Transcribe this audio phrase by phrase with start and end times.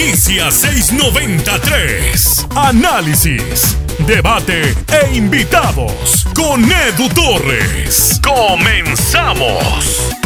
[0.00, 2.46] Inicia 693.
[2.56, 3.76] Análisis,
[4.06, 8.18] debate e invitados con Edu Torres.
[8.24, 10.16] Comenzamos.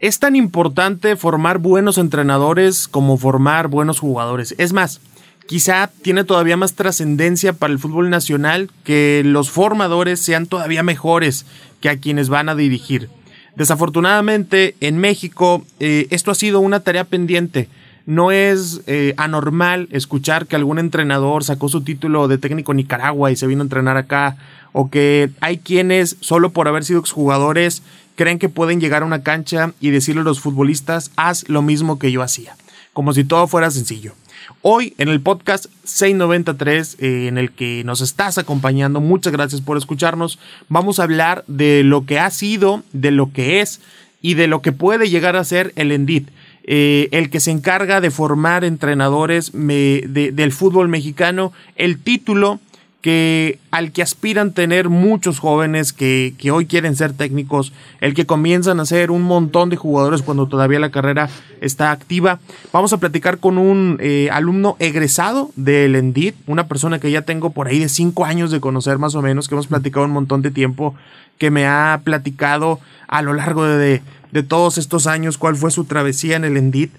[0.00, 4.56] Es tan importante formar buenos entrenadores como formar buenos jugadores.
[4.58, 5.00] Es más,
[5.46, 11.46] quizá tiene todavía más trascendencia para el fútbol nacional que los formadores sean todavía mejores
[11.80, 13.08] que a quienes van a dirigir.
[13.54, 17.68] Desafortunadamente, en México, eh, esto ha sido una tarea pendiente.
[18.10, 23.30] No es eh, anormal escuchar que algún entrenador sacó su título de técnico en Nicaragua
[23.30, 24.36] y se vino a entrenar acá,
[24.72, 27.84] o que hay quienes, solo por haber sido exjugadores,
[28.16, 32.00] creen que pueden llegar a una cancha y decirle a los futbolistas, haz lo mismo
[32.00, 32.56] que yo hacía,
[32.94, 34.14] como si todo fuera sencillo.
[34.60, 39.76] Hoy en el podcast 693 eh, en el que nos estás acompañando, muchas gracias por
[39.76, 43.80] escucharnos, vamos a hablar de lo que ha sido, de lo que es
[44.20, 46.28] y de lo que puede llegar a ser el Endit.
[46.64, 52.60] Eh, el que se encarga de formar entrenadores del fútbol mexicano, el título
[53.00, 58.26] que al que aspiran tener muchos jóvenes que, que, hoy quieren ser técnicos, el que
[58.26, 62.40] comienzan a ser un montón de jugadores cuando todavía la carrera está activa.
[62.72, 67.50] Vamos a platicar con un eh, alumno egresado del ENDIT, una persona que ya tengo
[67.50, 70.42] por ahí de cinco años de conocer más o menos, que hemos platicado un montón
[70.42, 70.94] de tiempo,
[71.38, 74.02] que me ha platicado a lo largo de, de
[74.42, 76.92] todos estos años cuál fue su travesía en el ENDIT.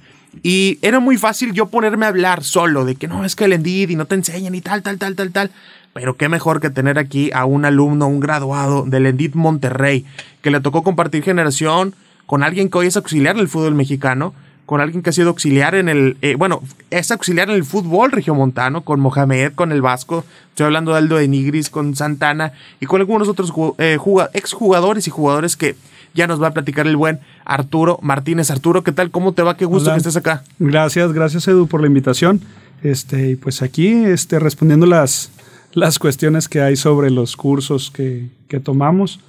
[0.44, 3.54] Y era muy fácil yo ponerme a hablar solo de que no, es que el
[3.54, 5.52] ENDIT y no te enseñan y tal, tal, tal, tal, tal.
[5.94, 10.06] Pero qué mejor que tener aquí a un alumno, un graduado del Endit Monterrey,
[10.42, 14.34] que le tocó compartir generación con alguien que hoy es auxiliar en el fútbol mexicano,
[14.66, 18.14] con alguien que ha sido auxiliar en el, eh, bueno, es auxiliar en el fútbol
[18.14, 22.86] regiomontano, con Mohamed, con el Vasco, estoy hablando de Aldo de Nigris, con Santana y
[22.86, 23.98] con algunos otros eh,
[24.34, 25.76] exjugadores y jugadores que
[26.14, 28.52] ya nos va a platicar el buen Arturo Martínez.
[28.52, 29.12] Arturo, ¿qué tal?
[29.12, 29.58] ¿Cómo te va?
[29.58, 30.44] Qué gusto que estés acá.
[30.60, 32.42] Gracias, gracias Edu por la invitación.
[32.84, 35.32] Este, pues aquí, este, respondiendo las,
[35.74, 39.20] las cuestiones que hay sobre los cursos que, que tomamos.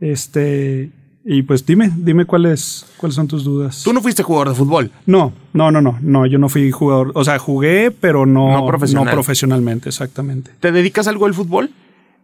[0.00, 0.90] Este,
[1.24, 3.82] y pues dime, dime cuáles, cuáles son tus dudas.
[3.82, 4.90] ¿Tú no fuiste jugador de fútbol?
[5.06, 8.66] No, no, no, no, no, yo no fui jugador, o sea, jugué, pero no, no,
[8.66, 10.50] profesionalmente, exactamente.
[10.60, 11.70] ¿Te dedicas algo al fútbol?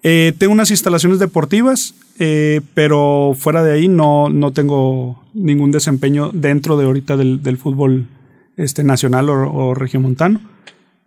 [0.03, 6.31] Eh, tengo unas instalaciones deportivas, eh, pero fuera de ahí no, no tengo ningún desempeño
[6.33, 8.07] dentro de ahorita del, del fútbol
[8.57, 10.41] este, nacional o, o regiomontano.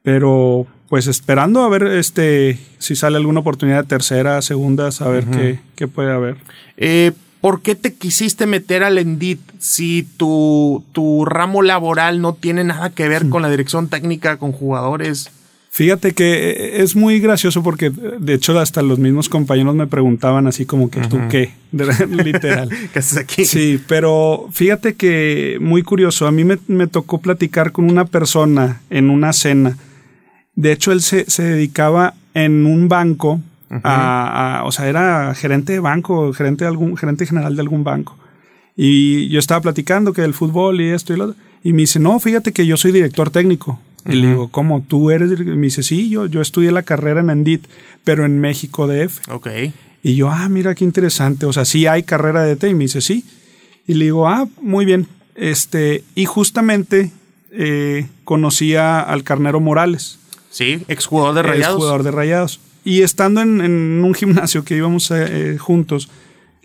[0.03, 5.25] Pero pues esperando a ver este si sale alguna oportunidad de tercera, segunda, a ver
[5.25, 6.37] qué, qué, puede haber.
[6.77, 12.63] Eh, ¿Por qué te quisiste meter al Endit si tu, tu ramo laboral no tiene
[12.63, 15.31] nada que ver con la dirección técnica, con jugadores?
[15.75, 20.45] Fíjate que eh, es muy gracioso porque de hecho hasta los mismos compañeros me preguntaban
[20.45, 22.69] así como que tú qué, literal.
[22.93, 23.43] ¿Qué haces aquí?
[23.45, 28.81] Sí, pero fíjate que muy curioso, a mí me, me tocó platicar con una persona
[28.89, 29.77] en una cena
[30.55, 33.41] de hecho, él se, dedicaba en un banco,
[33.83, 38.17] a, o sea, era gerente de banco, gerente, de algún, gerente general de algún banco.
[38.75, 41.37] Y yo estaba platicando que del fútbol y esto y lo otro.
[41.63, 43.79] Y me dice, no, fíjate que yo soy director técnico.
[44.05, 44.81] Y le digo, ¿cómo?
[44.81, 45.31] ¿Tú eres?
[45.39, 47.65] Y me dice, sí, yo, yo estudié la carrera en Endit,
[48.03, 49.29] pero en México DF.
[49.29, 49.47] Ok.
[50.01, 51.45] Y yo, ah, mira qué interesante.
[51.45, 52.69] O sea, sí hay carrera de T.
[52.69, 53.23] Y me dice, sí.
[53.87, 55.07] Y le digo, ah, muy bien.
[55.35, 57.11] Este, y justamente
[57.51, 60.19] eh, conocía al Carnero Morales.
[60.49, 61.75] Sí, exjugador de Rayados.
[61.75, 62.59] Exjugador de Rayados.
[62.83, 66.09] Y estando en, un gimnasio que íbamos eh, juntos,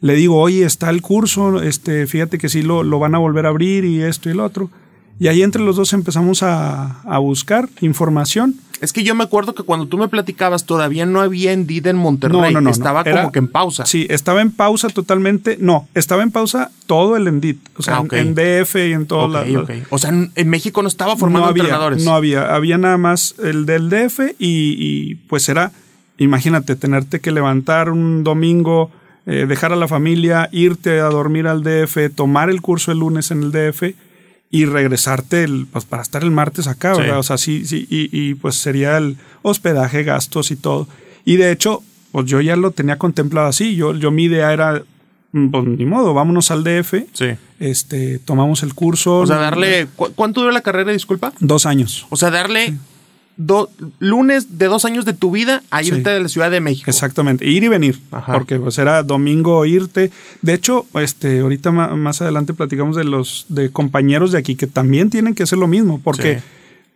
[0.00, 3.46] le digo, oye, está el curso, este, fíjate que sí lo, lo, van a volver
[3.46, 4.70] a abrir y esto y lo otro.
[5.18, 9.54] Y ahí entre los dos empezamos a, a buscar información es que yo me acuerdo
[9.54, 12.40] que cuando tú me platicabas todavía no había Endid en Monterrey.
[12.40, 12.70] No, no, no.
[12.70, 13.86] Estaba como que en pausa.
[13.86, 15.56] Sí, estaba en pausa totalmente.
[15.60, 17.56] No, estaba en pausa todo el Endid.
[17.76, 19.82] O sea, ah, en, DF y en todo okay, okay.
[19.90, 22.04] O sea, en, México no estaba formando no había, entrenadores.
[22.04, 22.54] No había.
[22.54, 25.72] Había nada más el del DF y, y pues era,
[26.16, 28.92] imagínate, tenerte que levantar un domingo,
[29.26, 33.32] eh, dejar a la familia, irte a dormir al DF, tomar el curso el lunes
[33.32, 33.94] en el DF
[34.50, 37.18] y regresarte el, pues, para estar el martes acá, ¿verdad?
[37.18, 40.88] O sea, sí, sí, y, y, pues sería el hospedaje, gastos y todo.
[41.24, 43.76] Y de hecho, pues yo ya lo tenía contemplado así.
[43.76, 44.82] Yo, yo mi idea era,
[45.32, 46.94] mm, pues ni modo, vámonos al DF.
[47.12, 47.26] Sí.
[47.60, 49.18] Este, tomamos el curso.
[49.18, 49.86] O sea, darle.
[49.96, 51.32] ¿Cuánto duró la carrera, disculpa?
[51.40, 52.06] Dos años.
[52.08, 52.74] O sea, darle
[54.00, 56.90] lunes de dos años de tu vida a irte de la Ciudad de México.
[56.90, 58.00] Exactamente, ir y venir,
[58.32, 60.10] porque pues era domingo irte.
[60.42, 65.10] De hecho, este, ahorita más adelante platicamos de los de compañeros de aquí que también
[65.10, 66.40] tienen que hacer lo mismo, porque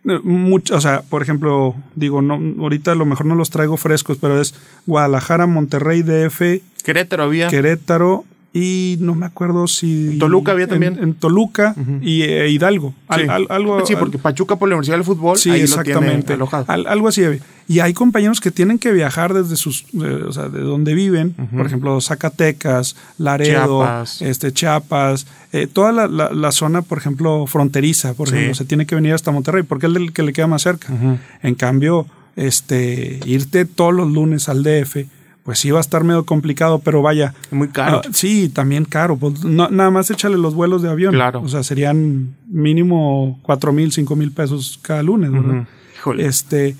[0.05, 3.77] eh, mucho, o sea, por ejemplo, digo, no, ahorita a lo mejor no los traigo
[3.77, 4.53] frescos, pero es
[4.85, 7.47] Guadalajara, Monterrey, DF, Querétaro había.
[7.47, 10.11] Querétaro, y no me acuerdo si...
[10.11, 10.99] En Toluca había también.
[11.01, 12.93] En, Toluca y eh, Hidalgo.
[13.15, 13.21] Sí.
[13.49, 16.15] algo, sí, porque Pachuca por la Universidad del Fútbol, sí, ahí exactamente.
[16.15, 16.65] Lo tiene alojado.
[16.87, 17.23] algo así.
[17.67, 21.65] Y hay compañeros que tienen que viajar desde sus, o sea, de donde viven, por
[21.65, 24.21] ejemplo, Zacatecas, Laredo, Chiapas.
[24.21, 28.35] este, Chiapas, eh, toda la, la, la, zona, por ejemplo, fronteriza, por Sí.
[28.35, 30.93] ejemplo, se tiene que venir hasta Monterrey, porque es el que le queda más cerca.
[31.41, 35.07] En cambio, este, irte todos los lunes al DF,
[35.43, 37.33] pues sí va a estar medio complicado, pero vaya.
[37.51, 38.01] Muy caro.
[38.05, 39.17] Ah, sí, también caro.
[39.17, 41.13] Pues no- nada más échale los vuelos de avión.
[41.13, 41.41] Claro.
[41.41, 45.67] O sea, serían mínimo cuatro mil, cinco mil pesos cada lunes, ¿verdad?
[45.97, 46.25] Híjole.
[46.25, 46.75] Este,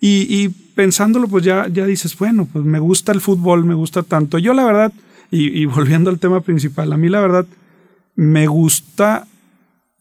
[0.00, 4.02] y, y pensándolo, pues ya, ya dices, bueno, pues me gusta el fútbol, me gusta
[4.02, 4.38] tanto.
[4.38, 4.92] Yo la verdad,
[5.30, 7.46] y, y volviendo al tema principal, a mí la verdad
[8.14, 9.26] me gusta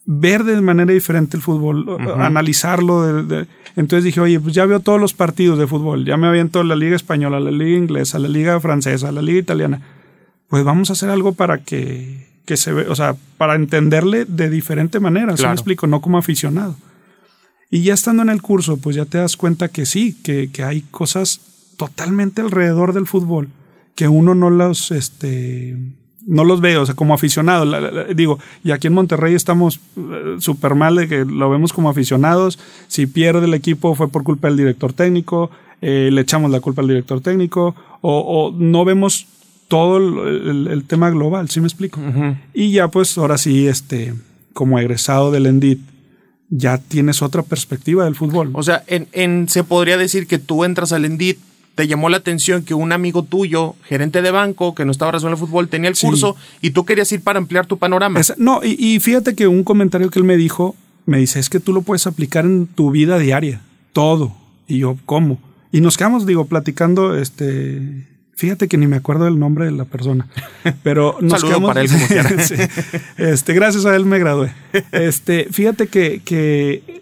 [0.05, 1.85] ver de manera diferente el fútbol,
[2.19, 3.03] analizarlo.
[3.03, 6.27] de- de- entonces dije, oye, pues ya veo todos los partidos de fútbol, ya me
[6.27, 9.81] aviento la liga española, la liga inglesa, la liga francesa, la liga italiana.
[10.47, 14.49] Pues vamos a hacer algo para que, que se ve, o sea, para entenderle de
[14.49, 15.53] diferente manera, ¿sí me Claro.
[15.53, 15.87] explico?
[15.87, 16.75] No como aficionado.
[17.71, 20.63] Y ya estando en el curso, pues ya te das cuenta que sí, que, que
[20.63, 21.41] hay cosas
[21.77, 23.49] totalmente alrededor del fútbol
[23.95, 25.75] que uno no los, este,
[26.27, 27.65] no los ve, o sea, como aficionado.
[27.65, 31.89] La- digo, y aquí en Monterrey estamos eh, súper mal de que lo vemos como
[31.89, 32.57] aficionados.
[32.87, 35.51] Si pierde el equipo fue por culpa del director técnico,
[35.81, 39.27] eh, le echamos la culpa al director técnico, o, o no vemos
[39.67, 41.99] todo el, el- el tema global, ¿sí me explico?
[42.53, 44.13] Y ya pues ahora sí, este,
[44.53, 45.79] como egresado del ENDIT,
[46.49, 48.51] ya tienes otra perspectiva del fútbol.
[48.53, 51.39] O sea, en, en- se podría decir que tú entras al Endit,
[51.75, 55.35] te llamó la atención que un amigo tuyo, gerente de banco, que no estaba relacionado
[55.41, 56.07] al fútbol, tenía el Sí.
[56.07, 58.19] curso y tú querías ir para ampliar tu panorama.
[58.19, 60.75] Esa- no, y, y fíjate que un comentario que él me dijo,
[61.05, 63.61] me dice, es que tú lo puedes aplicar en tu vida diaria,
[63.93, 64.35] todo.
[64.67, 65.37] Y yo, ¿cómo?
[65.71, 68.05] Y nos quedamos, digo, platicando, este,
[68.35, 70.27] fíjate que ni me acuerdo del nombre de la persona,
[70.81, 72.29] pero nos quedamos, para él como quiera.
[72.43, 72.55] Sí.
[73.17, 74.53] este, gracias a él me gradué.
[74.93, 77.01] Este, fíjate que, que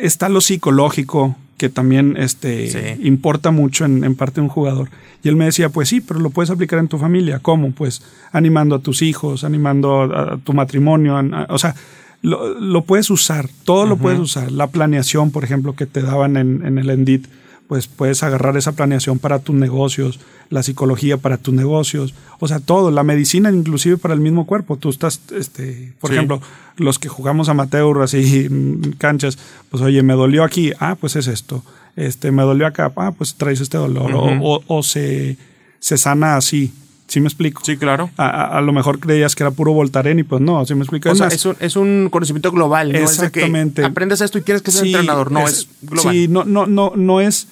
[0.00, 3.06] está lo psicológico, que también este, Sí.
[3.06, 4.88] importa mucho en, en parte de un jugador.
[5.22, 7.38] Y él me decía, pues sí, pero lo puedes aplicar en tu familia.
[7.38, 7.70] ¿Cómo?
[7.70, 11.16] Pues animando a tus hijos, animando a, a tu matrimonio.
[11.16, 11.76] a- o sea,
[12.20, 14.50] lo, lo puedes usar, todo lo puedes usar.
[14.50, 17.28] La planeación, por ejemplo, que te daban en, en el Endit,
[17.72, 20.20] pues puedes agarrar esa planeación para tus negocios,
[20.50, 24.76] la psicología para tus negocios, o sea, todo, la medicina inclusive para el mismo cuerpo.
[24.76, 26.16] Tú estás, este, por Sí.
[26.16, 26.42] ejemplo,
[26.76, 28.46] los que jugamos amateur así
[28.98, 29.38] canchas,
[29.70, 31.62] pues oye, me dolió aquí, ah, pues es esto.
[31.96, 34.12] Este, me dolió acá, ah, pues traes este dolor.
[34.12, 35.38] O- o, o se,
[35.80, 36.74] se sana así.
[37.06, 37.62] ¿Sí me explico?
[37.64, 38.10] Sí, claro.
[38.18, 40.82] A, a- a lo mejor creías que era puro Voltaren y pues no, ¿sí me
[40.82, 41.08] explico?
[41.08, 43.68] O Es sea, más, es un, es un conocimiento global, no Exactamente.
[43.70, 46.12] es de que aprendes esto y tienes que ser Sí, entrenador, no, es, global.
[46.14, 47.48] Sí, no, no, no, no es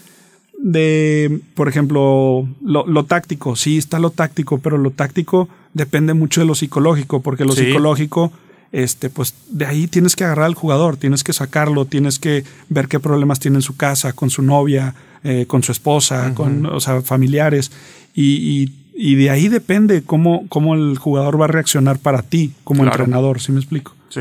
[0.63, 3.57] de, por ejemplo, lo, lo táctico.
[3.57, 7.65] Sí, está lo táctico, pero lo táctico depende mucho de lo psicológico, porque lo Sí.
[7.67, 8.33] psicológico,
[8.73, 12.89] este, pues de ahí tienes que agarrar al jugador, tienes que sacarlo, tienes que ver
[12.89, 16.79] qué problemas tiene en su casa, con su novia, eh, con su esposa, con, o
[16.81, 17.71] sea, familiares.
[18.15, 18.25] Y,
[18.63, 22.83] y- y de ahí depende cómo, cómo el jugador va a reaccionar para ti como
[22.83, 22.97] Claro.
[23.05, 23.95] entrenador, ¿sí me explico?
[24.11, 24.21] Sí.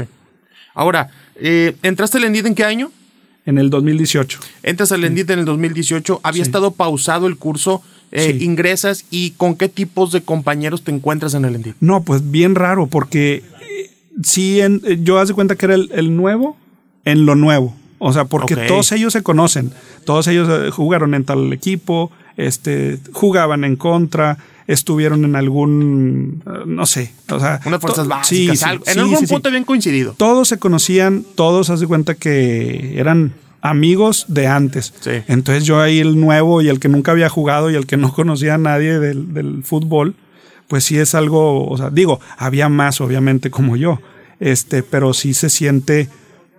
[0.74, 2.90] Ahora, eh, ¿entraste al Endit en qué año?
[3.50, 4.40] En el 2018.
[4.62, 6.48] Entras al Endit en el 2018, había Sí.
[6.50, 7.81] estado pausado el curso,
[8.12, 8.46] eh, Sí.
[8.46, 11.75] ingresas y con qué tipos de compañeros te encuentras en el Endit.
[11.80, 13.90] No, pues bien raro, porque eh,
[14.24, 16.57] sí, en- eh, yo haz de cuenta que era el, el nuevo
[17.06, 17.75] en lo nuevo.
[17.97, 19.71] O sea, porque todos ellos se conocen.
[20.06, 26.86] Todos ellos jugaron en tal equipo, este, jugaban en contra, estuvieron en algún, eh, no
[26.86, 27.60] sé, o sea.
[27.66, 28.84] Unas fuerzas básicas, sí, sí, algo.
[28.88, 30.14] En sí, algún punto habían coincidido.
[30.18, 34.94] Todos se conocían, todos haz de cuenta que eran amigos de antes.
[35.02, 35.12] Sí.
[35.28, 38.14] Entonces yo ahí el nuevo y el que nunca había jugado y el que no
[38.16, 40.16] conocía a nadie del, del fútbol,
[40.69, 44.00] pues sí es algo, o sea, digo, había más obviamente como yo,
[44.40, 46.08] este, pero sí se siente,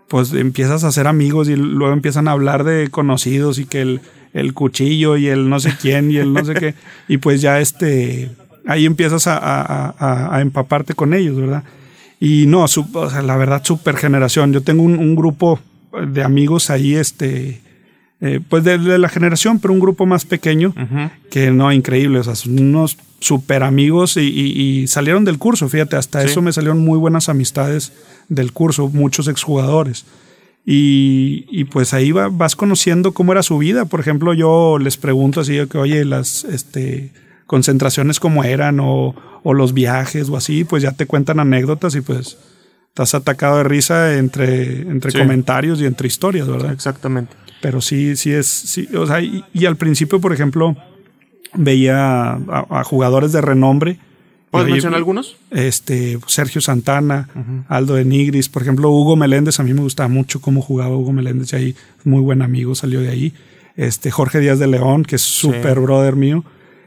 [0.08, 4.00] pues empiezas a hacer amigos y luego empiezan a hablar de conocidos y que el,
[4.32, 6.74] el cuchillo y el no sé quién y el no sé qué,
[7.08, 8.30] y pues ya este,
[8.66, 11.64] ahí empiezas a, a- a- a empaparte con ellos, ¿verdad?
[12.20, 14.52] Y no, su- o sea, la verdad, super generación.
[14.52, 15.58] Yo tengo un, un grupo
[16.06, 17.60] de amigos ahí, este,
[18.20, 20.74] eh, pues de, de la generación, pero un grupo más pequeño,
[21.30, 25.68] que no, increíble, o sea, son unos super amigos y, y- y salieron del curso,
[25.68, 26.28] fíjate, hasta Sí.
[26.28, 27.92] eso me salieron muy buenas amistades
[28.28, 30.04] del curso, muchos exjugadores.
[30.66, 33.86] Y, y pues ahí va- vas conociendo cómo era su vida.
[33.86, 37.12] Por ejemplo, yo les pregunto así, que oye, las este,
[37.46, 42.02] concentraciones cómo eran o, o los viajes o así, pues ya te cuentan anécdotas y
[42.02, 42.38] pues
[42.88, 45.18] estás atacado de risa entre, entre Sí.
[45.18, 46.72] comentarios y entre historias, ¿verdad?
[46.72, 47.34] Exactamente.
[47.62, 50.76] Pero sí, sí es, sí, o sea, y, y al principio, por ejemplo,
[51.54, 53.98] veía a, a jugadores de renombre
[54.50, 55.36] ¿Puedes Oye, mencionar algunos?
[55.50, 57.28] Este, Sergio Santana,
[57.68, 61.12] Aldo de Nigris, por ejemplo, Hugo Meléndez, a mí me gustaba mucho cómo jugaba Hugo
[61.12, 63.32] Meléndez, y ahí muy buen amigo, salió de ahí.
[63.76, 66.44] Este, Jorge Díaz de León, que es súper brother mío.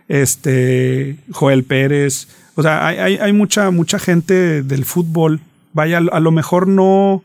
[0.09, 2.27] Este, Joel Pérez.
[2.55, 5.39] O sea, hay, hay, hay mucha, mucha gente del fútbol.
[5.73, 7.23] Vaya, a lo mejor no,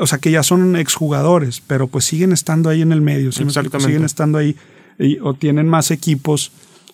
[0.00, 3.44] o sea, que ya son exjugadores, pero pues siguen estando ahí en el medio, ¿sí
[3.78, 4.56] siguen estando ahí
[4.98, 6.50] y- o tienen más equipos.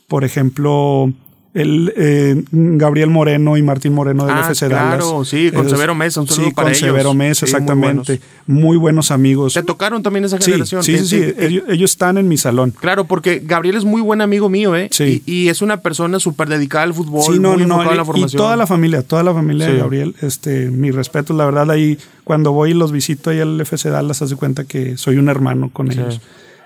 [0.09, 1.13] Por ejemplo,
[1.61, 5.29] el eh, Gabriel Moreno y Martín Moreno del Ah, FC claro, Dallas.
[5.29, 6.81] sí, con Severo Mesa, un saludo sí, para con ellos.
[6.81, 8.21] Severo Mesa, Sí, muy exactamente.
[8.47, 9.55] Muy buenos, amigos.
[9.55, 10.83] ¿Te tocaron también esa Sí, generación?
[10.83, 12.73] sí, sí, sí, ellos, ellos están en mi salón.
[12.81, 14.89] Claro, porque Gabriel es muy buen amigo mío, ¿eh?
[14.93, 15.23] Sí.
[15.27, 18.27] Y, y es una persona súper dedicada al fútbol, Sí, no, muy no, la y-
[18.37, 22.53] toda la familia, toda la familia de Gabriel, este, mi respeto, la verdad, ahí cuando
[22.53, 25.71] voy y los visito ahí al FC Dallas, haz de cuenta que soy un hermano
[25.73, 26.21] con ellos.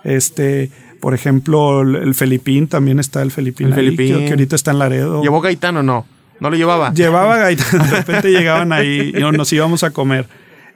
[0.05, 0.71] Este,
[1.03, 4.19] por ejemplo, el, el Felipín, también está el Felipín, El ahí, Felipín.
[4.21, 5.21] Que, que ahorita está en Laredo.
[5.23, 6.07] ¿Llevó Gaitano no?
[6.39, 6.95] ¿No lo llevaba?
[6.95, 10.27] Llevaba gaita, de repente llegaban ahí y nos íbamos a comer.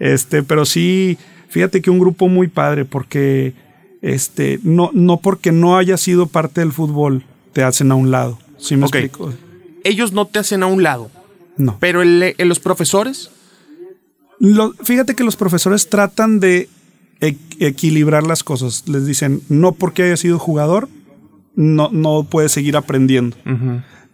[0.00, 1.16] Este, pero sí,
[1.49, 3.54] fíjate que un grupo muy padre, porque
[4.02, 8.38] este, no, no porque no haya sido parte del fútbol, te hacen a un lado.
[8.59, 9.33] ¿Sí me explico?
[9.85, 11.11] Ellos no te hacen a un lado,
[11.56, 11.76] No.
[11.80, 13.30] pero el- el- los profesores,
[14.38, 16.68] Lo- fíjate que los profesores tratan de
[17.20, 18.85] e- equilibrar las cosas.
[18.88, 20.88] Les dicen, no porque haya sido jugador,
[21.54, 23.37] no, no puedes seguir aprendiendo.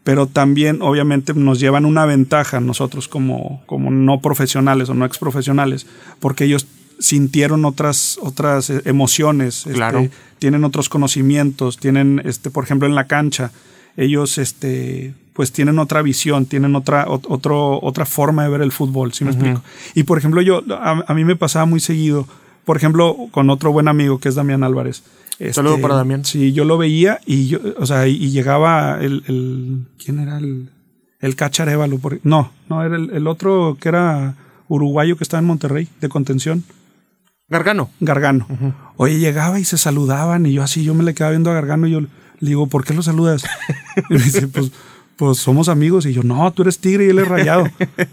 [0.04, 5.16] Pero también, obviamente, nos llevan una ventaja nosotros como, como no profesionales o no ex
[5.18, 5.86] profesionales,
[6.18, 6.66] porque ellos
[6.98, 10.08] sintieron otras, otras eh, emociones, este, Claro.
[10.40, 13.50] tienen otros conocimientos, tienen, este, por ejemplo, en la cancha,
[13.96, 18.72] ellos este, pues tienen otra visión, tienen otra, ot- otro, otra forma de ver el
[18.72, 19.62] fútbol, ¿sí me explico?
[19.94, 22.26] Y por ejemplo, yo, a, a mí me pasaba muy seguido,
[22.64, 25.02] por ejemplo, con otro buen amigo que es Damián Álvarez.
[25.38, 26.24] Este, Saludo para Damián.
[26.24, 30.70] Sí, yo lo veía y yo, o sea, y, llegaba el, el- ¿quién era el,
[31.20, 31.98] el Cacharévalo?
[32.22, 34.36] No, no, era el, el otro que era
[34.68, 36.64] uruguayo que estaba en Monterrey, de contención.
[37.48, 37.90] Gargano.
[38.00, 38.46] Gargano.
[38.96, 41.86] Oye, llegaba y se saludaban y yo así, yo me le quedaba viendo a Gargano
[41.86, 42.08] y yo le
[42.40, 43.44] digo, ¿por qué lo saludas?
[44.10, 44.72] y me dice, pues,
[45.16, 46.06] pues somos amigos.
[46.06, 47.64] Y yo, no, tú eres tigre y él es rayado.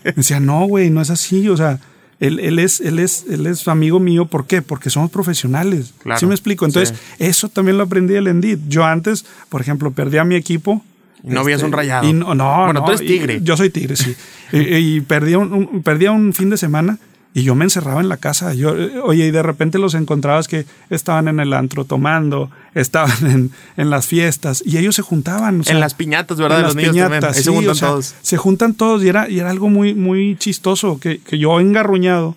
[0.04, 1.48] me decía, no, güey, no es así.
[1.48, 1.80] O sea,
[2.20, 4.26] él, él, es, él, es, él es amigo mío.
[4.26, 4.62] ¿Por qué?
[4.62, 5.94] Porque somos profesionales.
[6.04, 6.20] Claro.
[6.20, 6.66] ¿Sí me explico?
[6.66, 8.60] Entonces, eso también lo aprendí del Endid.
[8.68, 10.84] Yo antes, por ejemplo, perdí a mi equipo.
[11.24, 12.08] Y no veías un rayado.
[12.08, 13.40] Y no, no, Bueno, no, tú eres tigre.
[13.44, 14.16] yo soy tigre, sí.
[14.54, 14.58] y
[14.98, 16.98] y perdía, un, un- perdía un fin de semana
[17.32, 18.54] y yo me encerraba en la casa.
[18.56, 23.52] Yo, oye, y de repente los encontrabas que estaban en el antro tomando, estaban en,
[23.78, 25.62] en las fiestas y ellos se juntaban.
[25.62, 26.58] o sea, en las piñatas, ¿verdad?
[26.60, 27.20] en Los las niños también.
[27.22, 28.16] piñatas, Ahí se sí, juntan o sea, todos.
[28.22, 32.36] Se juntan todos y era, y era algo muy, muy chistoso, que, que yo engarruñado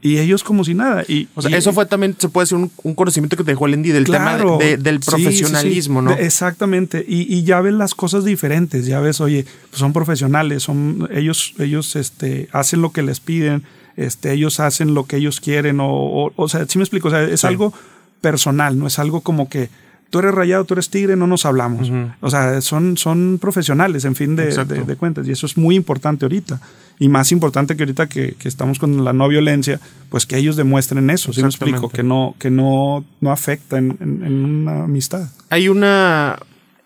[0.00, 1.04] y ellos como si nada.
[1.06, 3.50] Y, O sea, y- eso fue también, se puede decir, un, un conocimiento que te
[3.52, 4.56] dejó el Endy del Claro.
[4.58, 5.22] tema de- del Sí, sí, sí.
[5.24, 6.14] profesionalismo, ¿no?
[6.16, 7.04] De- exactamente.
[7.06, 8.86] Y, y ya ves las cosas diferentes.
[8.86, 13.62] Ya ves, oye, pues son profesionales, son, ellos, ellos este, hacen lo que les piden,
[13.96, 15.80] este, ellos hacen lo que ellos quieren.
[15.80, 17.08] O, o, o sea, sí me explico.
[17.08, 17.46] O sea, es Sí.
[17.46, 17.72] algo
[18.20, 19.68] personal, no es algo como que
[20.10, 21.90] tú eres rayado, tú eres tigre, no nos hablamos.
[22.20, 25.26] O sea, son, son profesionales, en fin de, de- de cuentas.
[25.26, 26.60] Y eso es muy importante ahorita.
[26.98, 29.80] Y más importante que ahorita que, que estamos con la no violencia,
[30.10, 31.88] pues que ellos demuestren eso, ¿sí me explico?
[31.88, 35.28] Que no, que no, no afecta en, en- en una amistad.
[35.48, 36.38] Hay una.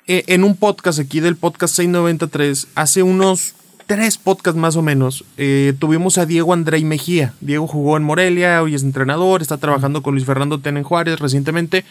[0.06, 3.54] eh, En un podcast aquí del podcast 693, hace unos
[3.86, 7.34] tres podcasts más o menos, eh, tuvimos a Diego Andrei Mejía.
[7.40, 11.20] Diego jugó en Morelia, hoy es entrenador, está trabajando con Luis Fernando Ten en Juárez
[11.20, 11.84] recientemente.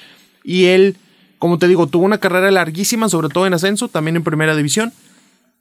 [0.43, 0.97] Y él,
[1.39, 4.93] como te digo, tuvo una carrera larguísima, sobre todo en ascenso, también en primera división.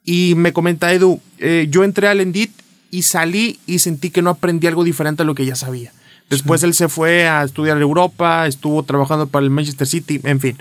[0.03, 2.51] Y me comenta Edu, eh, yo entré al Endit
[2.91, 5.91] y salí y sentí que no aprendí algo diferente a lo que ya sabía.
[6.29, 10.57] Después él se fue a estudiar Europa, estuvo trabajando para el Manchester City, en fin.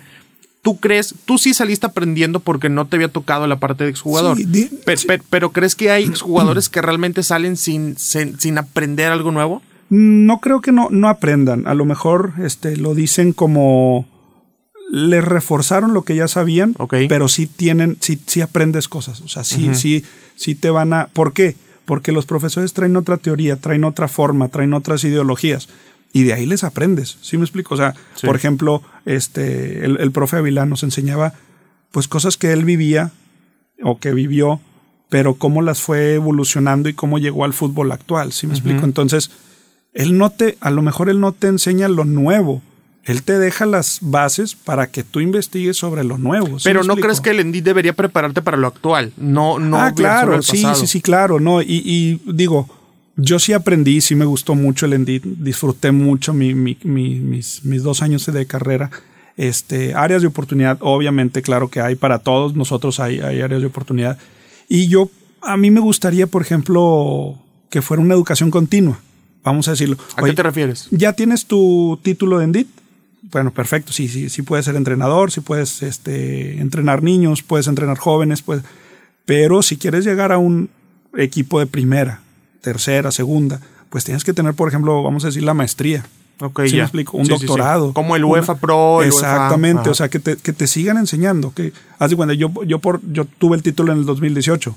[0.65, 4.39] ¿Tú crees, tú sí saliste aprendiendo porque no te había tocado la parte de exjugador?
[4.39, 4.71] Sí,
[5.29, 9.61] pero ¿crees que hay exjugadores que realmente salen sin, sin, sin aprender algo nuevo?
[9.91, 11.67] No creo que no, no aprendan.
[11.67, 14.09] A lo mejor este, lo dicen como
[14.91, 16.95] les reforzaron lo que ya sabían, Ok.
[17.11, 19.21] pero sí tienen, sí, sí aprendes cosas.
[19.21, 20.03] O sea, sí, sí,
[20.35, 21.09] sí te van a.
[21.09, 21.57] ¿Por qué?
[21.85, 25.69] Porque los profesores traen otra teoría, traen otra forma, traen otras ideologías.
[26.15, 27.19] Y de ahí les aprendes.
[27.21, 27.75] ¿Sí me explico?
[27.75, 28.27] O sea, Sí.
[28.27, 31.35] por ejemplo, este, el, el profe Avilán nos enseñaba
[31.91, 33.11] pues cosas que él vivía
[33.83, 34.61] o que vivió,
[35.11, 38.85] pero cómo las fue evolucionando y cómo llegó al fútbol actual, ¿sí me explico?
[38.85, 39.31] Entonces,
[39.93, 42.63] él no te, a lo mejor él no te enseña lo nuevo,
[43.05, 46.59] él te deja las bases para que tú investigues sobre lo nuevo.
[46.59, 47.07] ¿sí Pero ¿no explico?
[47.07, 49.13] crees que el Endit debería prepararte para lo actual?
[49.17, 52.69] No, no ah, claro, sí, sí, sí, claro, no, y, y digo,
[53.17, 57.65] yo sí aprendí, sí me gustó mucho el Endit, disfruté mucho mi, mi- mi- mis,
[57.65, 58.91] mis dos años de carrera.
[59.37, 63.67] Este, áreas de oportunidad, obviamente, claro que hay para todos nosotros hay, hay áreas de
[63.67, 64.19] oportunidad.
[64.69, 65.11] Y yo,
[65.43, 67.37] a mí me gustaría, por ejemplo,
[67.71, 68.99] que fuera una educación continua,
[69.43, 69.97] vamos a decirlo.
[70.17, 70.87] ¿A qué te refieres?
[70.93, 72.69] ¿Ya tienes tu título de ENDIT?
[73.33, 77.97] Bueno, perfecto, sí, sí, sí puedes ser entrenador, sí puedes este, entrenar niños, puedes entrenar
[77.99, 78.63] jóvenes, pues,
[79.25, 80.69] pero si quieres llegar a un
[81.17, 82.21] equipo de primera,
[82.65, 86.05] tercera, segunda, pues tienes que tener, por ejemplo, vamos a decir, la maestría.
[86.41, 86.83] Ok, ¿Sí me ya.
[86.85, 87.17] explico?
[87.17, 87.47] Un Sí, sí, sí.
[87.47, 87.93] doctorado.
[87.93, 89.03] Como el Una- UEFA Pro.
[89.03, 89.91] el UEFA, Exactamente, ajá.
[89.91, 91.53] o sea, que te, que te sigan enseñando.
[91.55, 94.75] Que, haz de cuenta, yo, yo, por, yo tuve el título en el 2018,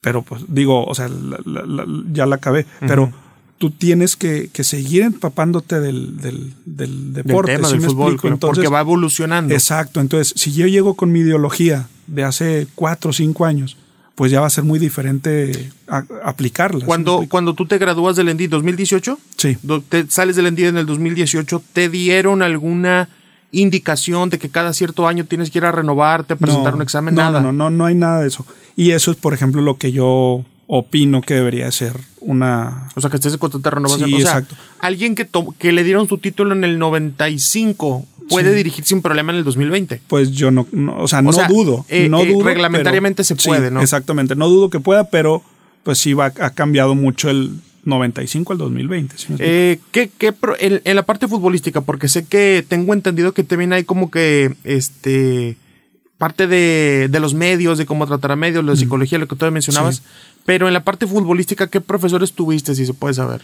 [0.00, 3.10] pero pues digo, o sea, la- la- la- ya la acabé, pero
[3.58, 7.56] tú tienes que, que seguir empapándote del, del, del del deporte.
[7.56, 9.52] tema ¿sí del me fútbol, Entonces, porque va evolucionando.
[9.54, 13.76] Exacto, entonces si yo llego con mi ideología de hace cuatro o cinco años,
[14.16, 16.80] pues ya va a ser muy diferente a- aplicarla.
[16.80, 19.56] ¿sí me Cuando, cuando tú te gradúas del ENDI 2018, Sí.
[19.88, 23.08] te sales del ENDI en el 2018, ¿te dieron alguna
[23.52, 26.82] indicación de que cada cierto año tienes que ir a renovarte, a presentar No, un
[26.82, 27.14] examen?
[27.14, 27.40] no, Nada.
[27.40, 28.44] No, no, no hay nada de eso.
[28.74, 32.88] Y eso es, por ejemplo, lo que yo opino que debería ser una...
[32.96, 34.08] O sea, que estés en constante renovación.
[34.10, 34.56] Sí, o sea, exacto.
[34.80, 38.56] alguien que, que le dieron su título en el 95 puede Sí.
[38.56, 40.00] dirigir sin problema en el 2020.
[40.08, 41.84] Pues yo no, no- o sea, no sea, dudo.
[41.88, 43.80] eh, no eh, dudo, reglamentariamente se sí, puede, ¿no?
[43.80, 45.42] Exactamente, no dudo que pueda, pero
[45.82, 47.52] pues sí va, ha cambiado mucho el
[47.84, 49.16] 95 al 2020.
[49.16, 49.44] ¿sí me explico?
[49.52, 53.44] Eh, ¿qué, qué pro- en, en la parte futbolística, porque sé que tengo entendido que
[53.44, 55.56] también hay como que este
[56.18, 58.68] parte de, de los medios, de cómo tratar a medios, Mm.
[58.68, 60.02] la psicología, lo que tú mencionabas, Sí.
[60.46, 63.42] pero en la parte futbolística, ¿qué profesores tuviste, si se puede saber?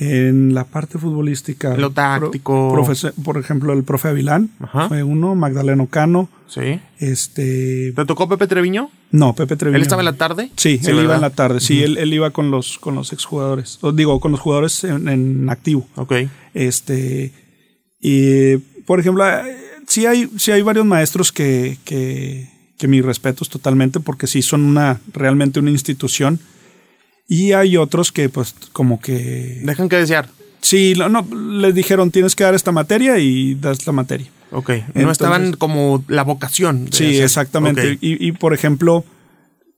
[0.00, 1.76] En la parte futbolística.
[1.76, 2.72] Lo táctico.
[2.72, 4.86] profesor- por ejemplo, el profe Avilán Ajá.
[4.88, 6.78] fue uno, Magdaleno Cano, Sí.
[7.00, 7.92] este...
[7.96, 8.90] ¿Te tocó Pepe Treviño?
[9.10, 9.76] No, Pepe Treviño.
[9.76, 10.50] ¿Él estaba en la tarde?
[10.56, 11.58] Sí, él iba en la tarde.
[11.60, 13.78] Sí, él, él iba con los, con los exjugadores.
[13.80, 15.88] O digo, con los jugadores en, en activo.
[15.96, 16.12] Ok.
[16.54, 17.32] Este.
[18.00, 19.56] Y, por ejemplo, eh,
[19.88, 24.62] sí hay, sí hay varios maestros que, que, que mis respetos totalmente, porque sí son
[24.64, 26.38] una, realmente una institución.
[27.28, 29.60] Y hay otros que, pues, como que.
[29.62, 30.28] Dejan que desear.
[30.62, 31.22] Sí, no, no,
[31.60, 34.26] les dijeron tienes que dar esta materia y das la materia.
[34.50, 34.70] Ok.
[34.70, 36.86] no Entonces- estaban como la vocación.
[36.86, 37.24] de Sí, hacer.
[37.24, 37.98] exactamente.
[38.00, 39.04] Y, y, por ejemplo,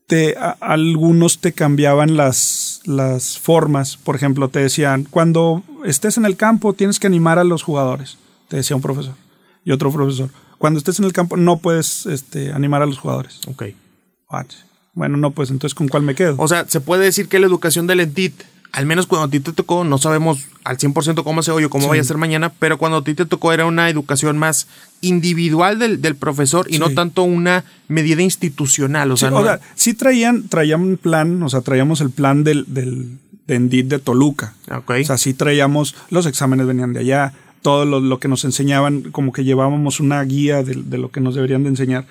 [0.07, 3.97] te, a- algunos te cambiaban las, las formas.
[3.97, 8.17] Por ejemplo, te decían, cuando estés en el campo tienes que animar a los jugadores.
[8.49, 9.15] Te decía un profesor
[9.65, 10.31] y otro profesor.
[10.59, 13.41] Cuando estés en el campo no puedes este, animar a los jugadores.
[13.49, 13.65] Ok.
[14.31, 14.47] What?
[14.95, 16.35] Bueno, no, pues entonces ¿con cuál me quedo?
[16.39, 18.35] O sea, se puede decir que la educación del ENTIT,
[18.73, 21.71] al menos cuando a ti te tocó, no sabemos al 100% cómo se oye o
[21.71, 24.67] cómo vaya a ser mañana, pero cuando a ti te tocó era una educación más
[25.01, 29.11] individual del, del profesor y no tanto una medida institucional.
[29.11, 32.11] O Sí, sea, o no- sea, sí traían, traían un plan, o sea, traíamos el
[32.11, 34.55] plan del, del de Endit de Toluca.
[34.71, 34.93] Ok.
[35.01, 39.11] O sea, sí traíamos, los exámenes venían de allá, todo lo, lo que nos enseñaban,
[39.11, 42.07] como que llevábamos una guía de, de lo que nos deberían de enseñar.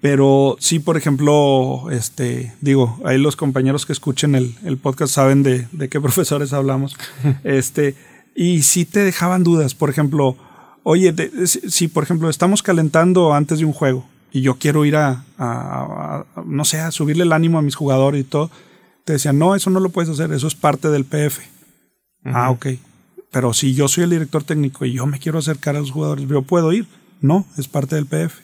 [0.00, 5.42] Pero sí, por ejemplo, este, digo, ahí los compañeros que escuchen el, el podcast saben
[5.42, 6.96] de, de qué profesores hablamos.
[7.44, 7.94] este,
[8.34, 9.74] y sí te dejaban dudas.
[9.74, 10.36] Por ejemplo,
[10.82, 14.96] oye, de- si, por ejemplo estamos calentando antes de un juego y yo quiero ir
[14.96, 18.50] a, a- a- no sé, a subirle el ánimo a mis jugadores y todo,
[19.04, 21.40] te decían, no, eso no lo puedes hacer, eso es parte del PF.
[22.24, 22.66] Ah, ok.
[23.32, 26.26] Pero si yo soy el director técnico y yo me quiero acercar a los jugadores,
[26.28, 26.86] ¿yo puedo ir?
[27.20, 28.40] No, es parte del PF.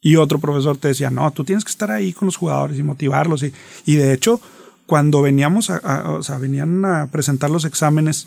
[0.00, 2.82] Y otro profesor te decía, no, tú tienes que estar ahí con los jugadores y
[2.82, 3.42] motivarlos.
[3.42, 3.52] Y,
[3.86, 4.40] y de hecho,
[4.86, 8.26] cuando veníamos a, a- o sea, venían a presentar los exámenes,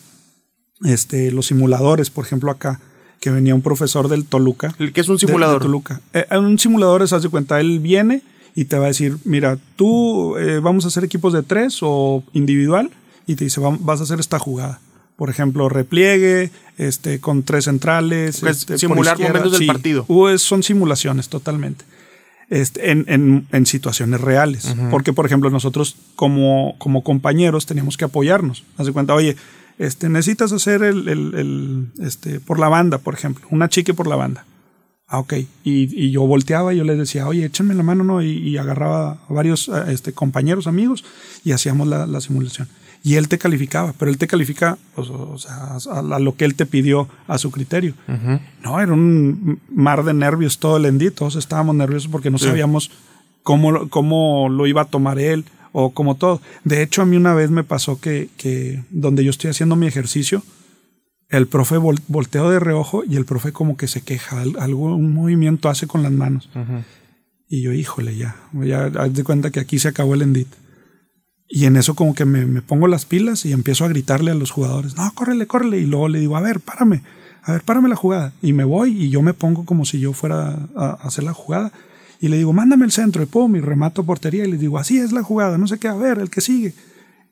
[0.84, 2.80] este, los simuladores, por ejemplo, acá,
[3.20, 4.74] que venía un profesor del Toluca.
[4.80, 5.62] El que es un de- de simulador.
[5.62, 6.02] Toluca.
[6.14, 8.22] Eh, en un simulador, se hace cuenta, él viene
[8.56, 12.24] y te va a decir, mira, tú eh, vamos a hacer equipos de tres o
[12.34, 12.90] individual,
[13.28, 14.82] y te dice, "Vam- vas a hacer esta jugada.
[15.22, 18.42] Por ejemplo, repliegue, este, con tres centrales.
[18.42, 20.04] Es este, simular momentos del Sí, partido.
[20.40, 21.86] son simulaciones totalmente.
[22.50, 24.74] Este, en, en- en situaciones reales.
[24.90, 28.64] Porque, por ejemplo, nosotros como, como compañeros teníamos que apoyarnos.
[28.78, 29.36] Haz de cuenta, oye,
[29.78, 34.08] este, necesitas hacer el, el- el, este, por la banda, por ejemplo, una chique por
[34.08, 34.46] la banda.
[35.08, 35.34] Ah, ok.
[35.64, 38.24] Y, y yo volteaba y yo les decía, oye, échenme la mano, ¿no?
[38.24, 41.04] Y, y agarraba a varios este, compañeros, amigos,
[41.44, 42.68] y hacíamos la, la simulación.
[43.04, 46.46] Y él te calificaba, pero él te califica pues, o sea, a, a lo que
[46.46, 47.96] él te pidió a su criterio.
[48.64, 52.92] No, era un mar de nervios todo el endí, todos estábamos nerviosos porque no sabíamos
[53.44, 56.42] cómo, lo- cómo lo iba a tomar él o como todo.
[56.64, 59.88] De hecho, a mí una vez me pasó que, que donde yo estoy haciendo mi
[59.88, 60.44] ejercicio,
[61.30, 64.94] el profe vol- volteó de reojo y el profe como que se queja, al- algo,
[64.96, 66.50] un movimiento hace con las manos.
[67.50, 70.48] Y yo, híjole, ya, ya haz de cuenta que aquí se acabó el endit.
[71.54, 74.36] Y en eso como que me, me pongo las pilas y empiezo a gritarle a
[74.36, 75.80] los jugadores, no, córrele, córrele.
[75.80, 77.02] Y luego le digo, a ver, párame,
[77.44, 78.32] a ver, párame la jugada.
[78.42, 81.34] Y me voy y yo me pongo como si yo fuera a, a hacer la
[81.34, 81.72] jugada.
[82.22, 84.98] Y le digo, mándame el centro, y pum, y remato portería, y le digo, así
[85.00, 86.74] es la jugada, no sé qué, a ver, el que sigue.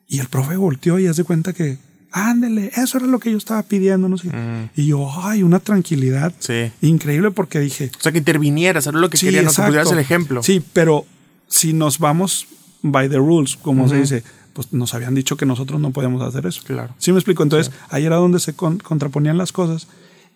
[0.08, 1.78] Y el profe volteó y hace cuenta que,
[2.10, 4.28] ándele, eso era lo que yo estaba pidiendo, no sé.
[4.76, 6.72] Y yo, ay, una tranquilidad Sí.
[6.82, 10.42] increíble porque dije, O sea, que intervinieras, era lo que quería, no pudieras el ejemplo.
[10.42, 11.06] Sí, pero
[11.48, 12.48] si nos vamos
[12.82, 14.02] by the rules, como se Ujú.
[14.02, 16.62] dice, pues nos habían dicho que nosotros no podemos hacer eso.
[16.66, 16.94] Claro.
[16.98, 17.42] Sí me explico.
[17.42, 19.86] Entonces, ahí era donde se con- contraponían las cosas.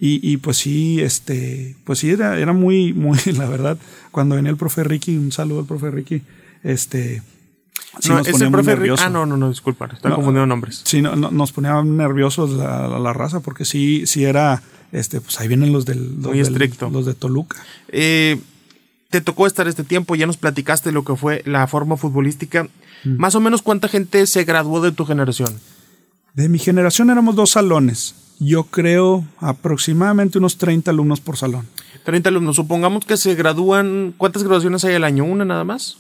[0.01, 3.79] Y, y pues sí, este, pues sí, era, era muy, muy, la verdad,
[4.11, 6.23] cuando venía el profe Ricky, un saludo al profe Ricky,
[6.65, 7.23] este,
[8.01, 8.99] sí no, nos es el profe Rick-.
[8.99, 10.83] Ah, no, no, no, disculpa, estaba No, confundiendo nombres.
[10.85, 15.21] Sí, no, no- nos ponía nerviosos la, la- la raza, porque sí, sí era, este,
[15.21, 16.91] pues ahí vienen los del, los Muy del- estricto.
[16.91, 17.63] los de Toluca.
[17.89, 18.41] Eh,
[19.15, 22.65] te tocó estar este tiempo, ya nos platicaste lo que fue la forma futbolística.
[23.05, 23.17] Mm.
[23.17, 25.61] Más o menos, ¿cuánta gente se graduó de tu generación?
[26.33, 28.17] De mi generación éramos dos salones.
[28.41, 31.69] Yo creo aproximadamente unos 30 alumnos por salón.
[32.03, 32.57] 30 alumnos.
[32.57, 34.15] Supongamos que se gradúan.
[34.17, 35.25] ¿Cuántas graduaciones hay al año?
[35.25, 35.97] ¿Una nada más?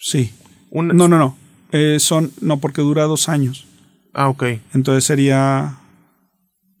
[0.00, 0.32] Sí.
[0.70, 0.92] Una.
[0.92, 1.36] No, no, no.
[1.70, 3.68] Eh, son, no, porque dura dos años.
[4.12, 4.42] Ah, ok.
[4.74, 5.76] Entonces sería,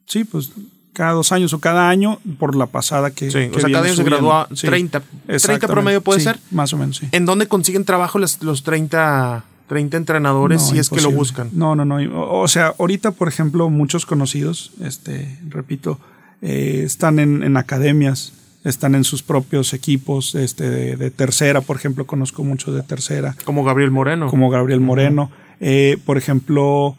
[0.06, 0.50] sí, pues
[0.94, 3.30] cada dos años o cada año por la pasada que.
[3.30, 5.00] Sí, que o sea, cada año se gradúa Sí, 30.
[5.00, 5.66] 30 exactamente.
[5.68, 6.38] promedio puede Sí, ser.
[6.50, 7.08] Más o menos, sí.
[7.12, 11.50] ¿En dónde consiguen trabajo los, los 30, 30 entrenadores No, si es que lo buscan?
[11.52, 11.96] No, no, no.
[11.96, 15.98] O, o sea, ahorita, por ejemplo, muchos conocidos, este, repito,
[16.42, 18.32] eh, están en, en academias,
[18.64, 23.34] están en sus propios equipos, este, de, de tercera, por ejemplo, conozco muchos de tercera,
[23.44, 24.28] Como Gabriel Moreno.
[24.28, 25.30] como Gabriel Moreno.
[25.60, 26.96] Eh, por ejemplo,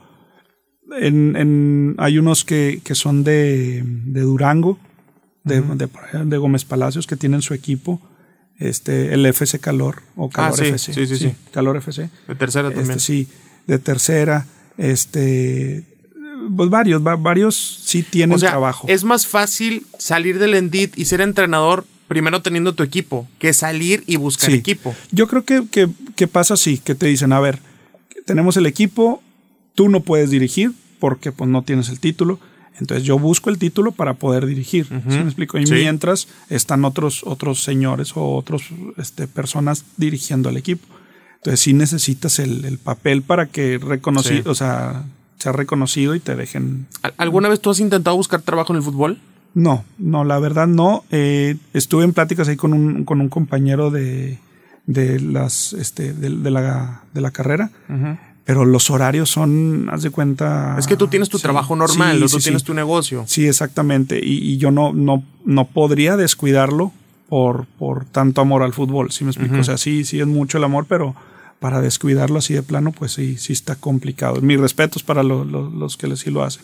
[0.99, 4.77] en, en- hay unos que, que son de, de Durango,
[5.43, 5.61] de,
[6.25, 8.01] de, Gómez Palacios, que tienen su equipo,
[8.57, 10.93] este, el FC Calor o Calor Ah, sí, FC.
[10.93, 11.33] sí, sí, sí.
[11.51, 12.09] Calor FC.
[12.27, 12.91] De tercera también.
[12.91, 13.27] Este, sí,
[13.67, 14.45] de tercera,
[14.77, 15.83] este,
[16.55, 18.87] pues varios, va- varios sí tienen o sea, trabajo.
[18.89, 24.03] es más fácil salir del Endit y ser entrenador primero teniendo tu equipo que salir
[24.05, 24.57] y buscar Sí.
[24.57, 24.95] equipo.
[25.11, 27.59] Yo creo que, que, que pasa así, que te dicen, a ver,
[28.25, 29.21] tenemos el equipo,
[29.75, 32.39] tú no puedes dirigir porque pues no tienes el título.
[32.79, 34.85] Entonces yo busco el título para poder dirigir.
[34.87, 35.57] ¿Sí me explico?
[35.57, 35.73] Y Sí.
[35.75, 38.63] mientras están otros, otros señores o otros
[38.97, 40.85] este, personas dirigiendo al equipo.
[41.37, 44.49] Entonces sí necesitas el, el papel para que reconocido, Sí.
[44.49, 45.03] o sea,
[45.37, 48.83] sea reconocido y te dejen ¿Al- ¿Alguna vez tú has intentado buscar trabajo en el
[48.83, 49.19] fútbol?
[49.53, 51.05] No, no, la verdad no.
[51.11, 54.37] Eh, estuve en pláticas ahí con un, con un compañero de,
[54.85, 57.71] de las, este, de, de la, de la carrera,
[58.45, 60.75] pero los horarios son, haz de cuenta.
[60.79, 62.43] Es que tú tienes tu sí, trabajo normal, sí, o sí, tú sí.
[62.45, 63.23] tienes tu negocio.
[63.27, 64.19] Sí, exactamente.
[64.23, 66.91] Y, y yo no, no, no podría descuidarlo
[67.27, 69.11] por, por tanto amor al fútbol.
[69.11, 69.57] ¿Sí me explico?
[69.57, 71.15] O sea, sí, sí es mucho el amor, pero
[71.59, 74.39] para descuidarlo así de plano, pues sí, sí está complicado.
[74.41, 76.61] Mis respetos para lo- lo- los que sí lo hacen.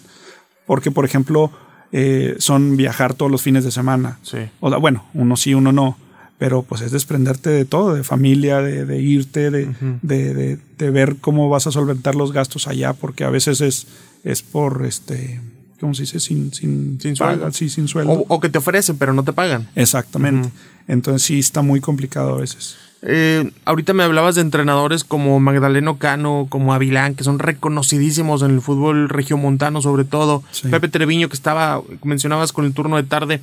[0.68, 1.52] Porque, por ejemplo,
[1.92, 4.20] eh, son viajar todos los fines de semana.
[4.22, 4.38] Sí.
[4.60, 5.98] O sea, bueno, uno sí, uno no.
[6.42, 9.70] Pero pues es desprenderte de todo, de familia, de, de irte, de,
[10.02, 13.86] de, de- de ver cómo vas a solventar los gastos allá, porque a veces es,
[14.24, 15.40] es por este,
[15.80, 16.20] ¿cómo se dice?
[16.20, 17.52] Sin, sin, Sin sueldo.
[17.52, 18.14] sí, sin sueldo.
[18.14, 19.70] O, o que te ofrecen, pero no te pagan.
[19.76, 20.50] Exactamente.
[20.88, 22.76] Entonces sí está muy complicado a veces.
[23.04, 28.50] Eh, ahorita me hablabas de entrenadores como Magdaleno Cano, como Avilán, que son reconocidísimos en
[28.50, 30.42] el fútbol regiomontano, sobre todo.
[30.50, 30.70] Sí.
[30.70, 33.42] Pepe Treviño, que estaba, mencionabas con el turno de tarde.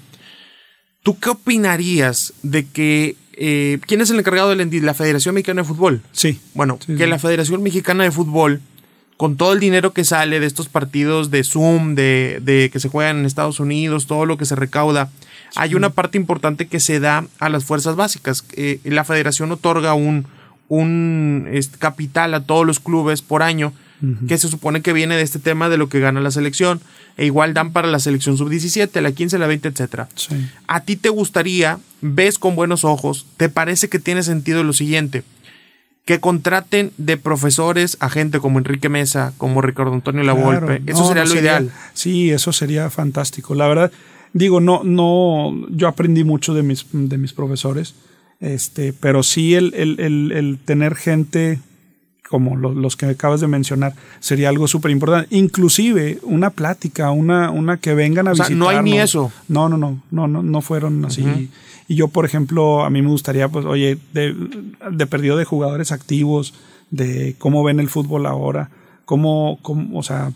[1.02, 3.16] ¿Tú qué opinarías de que.
[3.34, 4.80] eh, ¿Quién es el encargado del ENDI?
[4.80, 6.02] La Federación Mexicana de Fútbol.
[6.12, 6.40] Sí.
[6.54, 7.10] Bueno, Sí, que sí.
[7.10, 8.60] la Federación Mexicana de Fútbol,
[9.16, 12.88] con todo el dinero que sale de estos partidos de Zoom, de, de que se
[12.88, 15.10] juegan en Estados Unidos, todo lo que se recauda,
[15.56, 18.44] hay una parte importante que se da a las fuerzas básicas.
[18.52, 20.26] Eh, la Federación otorga un,
[20.68, 23.72] un capital a todos los clubes por año,
[24.28, 26.80] que se supone que viene de este tema de lo que gana la selección,
[27.16, 30.08] e igual dan para la selección sub-17, la 15, la 20, etcétera.
[30.14, 30.36] Sí.
[30.68, 35.24] ¿A ti te gustaría, ves con buenos ojos, te parece que tiene sentido lo siguiente?
[36.04, 40.80] Que contraten de profesores a gente como Enrique Mesa, como Ricardo Antonio Lavolpe.
[40.80, 40.82] Claro.
[40.86, 41.72] Eso No, sería lo ideal.
[41.92, 43.54] Sí, eso sería fantástico.
[43.54, 43.92] La verdad,
[44.32, 47.94] digo, no, no, yo aprendí mucho de mis, de mis profesores,
[48.40, 51.58] este, pero sí el, el, el, el tener gente
[52.28, 55.34] como lo- los que acabas de mencionar sería algo súper importante.
[55.34, 58.72] Inclusive una plática, una, una que vengan a O sea, visitarnos.
[58.74, 59.32] no hay ni eso.
[59.48, 61.24] No, no, no, no, no, no fueron así.
[61.88, 64.34] Y yo, por ejemplo, a mí me gustaría, pues, oye, de,
[64.90, 66.52] de perdido de jugadores activos,
[66.90, 68.70] de cómo ven el fútbol ahora,
[69.06, 70.32] cómo, cómo o sea,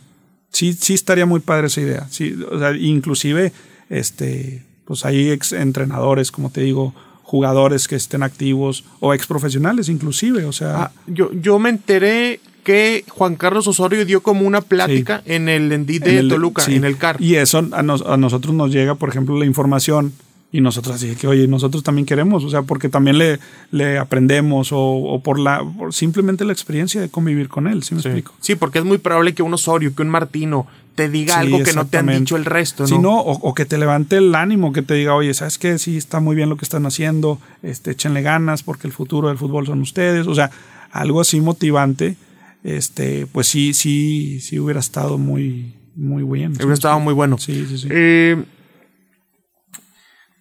[0.50, 2.07] sí, sí estaría muy padre esa idea.
[2.11, 3.52] Sí, o sea, inclusive,
[3.90, 6.94] este, pues hay ex entrenadores, como te digo,
[7.33, 12.40] jugadores que estén activos o ex profesionales inclusive, o sea, Ah, yo, yo me enteré
[12.62, 16.61] que Juan Carlos Osorio dio como una plática en el Endí de en el- Toluca,
[16.62, 16.75] sí.
[16.75, 17.16] en el CAR.
[17.21, 20.12] Y eso a, nos- a nosotros nos llega, por ejemplo, la información
[20.55, 23.38] Y nosotros así que, oye, nosotros también queremos, o sea, porque también le,
[23.71, 28.35] le aprendemos o, por la simplemente la experiencia de convivir con él, ¿sí me explico?
[28.38, 31.72] Sí, porque es muy probable que un Osorio, que un Martino te diga algo que
[31.72, 32.88] no te han dicho el resto, ¿no?
[32.88, 35.78] Sí, no, o, que te levante el ánimo, que te diga, oye, ¿sabes qué?
[35.78, 39.38] Sí, está muy bien lo que están haciendo, este, échenle ganas porque el futuro del
[39.38, 40.50] fútbol son ustedes, o sea,
[40.90, 42.16] algo así motivante,
[42.62, 46.52] este, pues sí, sí, sí hubiera estado muy, muy bien.
[46.52, 47.38] Hubiera estado muy bueno.
[47.38, 47.88] Sí, sí, sí.
[47.90, 48.44] Eh,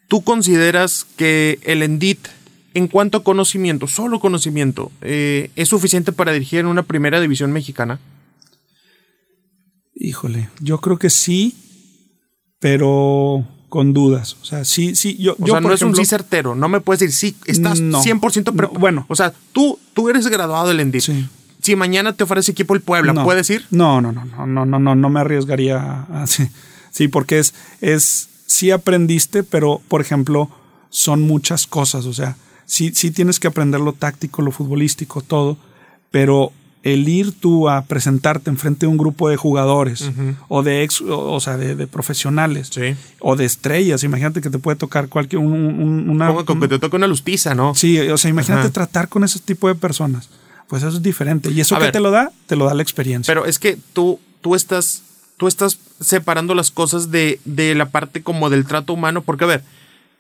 [0.07, 2.27] ¿Tú consideras que el Endit,
[2.73, 7.53] en cuanto a conocimiento, solo conocimiento, eh, es suficiente para dirigir en una primera división
[7.53, 7.99] mexicana?
[10.03, 11.55] Híjole, yo creo que sí,
[12.59, 14.35] pero con dudas.
[14.41, 15.15] O sea, sí, sí.
[15.17, 16.55] Yo, o sea, no es un sí certero.
[16.55, 18.79] No me puedes decir, sí, estás 100% preparado.
[18.79, 19.05] bueno.
[19.09, 21.03] O sea, tú, tú eres graduado del Endit.
[21.03, 21.29] Sí.
[21.61, 23.67] Si mañana te ofrece equipo el Puebla, ¿puedes ir?
[23.69, 26.49] No, no, no, no, no, no, no, no me arriesgaría así.
[26.89, 30.49] Sí, porque es, es, sí aprendiste, pero por ejemplo,
[30.89, 32.07] son muchas cosas.
[32.07, 35.57] O sea, sí, sí tienes que aprender lo táctico, lo futbolístico, todo,
[36.09, 36.51] pero
[36.83, 40.09] el ir tú a presentarte enfrente de un grupo de jugadores
[40.47, 42.71] o de ex, o, sea, de, profesionales
[43.19, 47.07] o de estrellas, imagínate que te puede tocar cualquier una como que te toca una
[47.07, 47.75] lustiza, ¿no?
[47.75, 50.29] Sí, o sea, imagínate tratar con ese tipo de personas.
[50.67, 53.29] Pues eso es diferente y eso que te lo da, te lo da la experiencia.
[53.29, 55.03] Pero es que tú tú estás
[55.35, 59.47] tú estás separando las cosas de, de la parte como del trato humano, porque a
[59.47, 59.63] ver,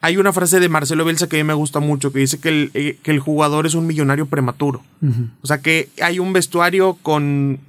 [0.01, 2.49] hay una frase de Marcelo Bielsa que a mí me gusta mucho, que dice que
[2.49, 4.83] el, eh, que el jugador es un millonario prematuro.
[5.41, 7.59] O sea, que hay un vestuario con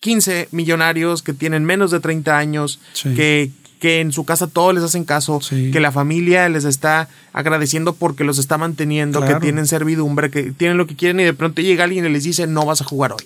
[0.00, 4.84] 15 millonarios que tienen menos de 30 años, que, que en su casa todos les
[4.84, 10.30] hacen caso, que la familia les está agradeciendo porque los está manteniendo, que tienen servidumbre,
[10.30, 12.80] que tienen lo que quieren y de pronto llega alguien y les dice no vas
[12.80, 13.24] a jugar hoy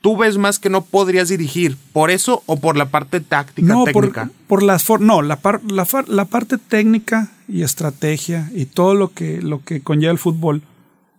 [0.00, 3.84] tú ves más que no podrías dirigir, ¿por eso o por la parte táctica, no,
[3.84, 4.24] técnica?
[4.46, 9.62] Por, por las no, la, la, parte técnica y estrategia y todo lo que, lo
[9.64, 10.62] que conlleva el fútbol,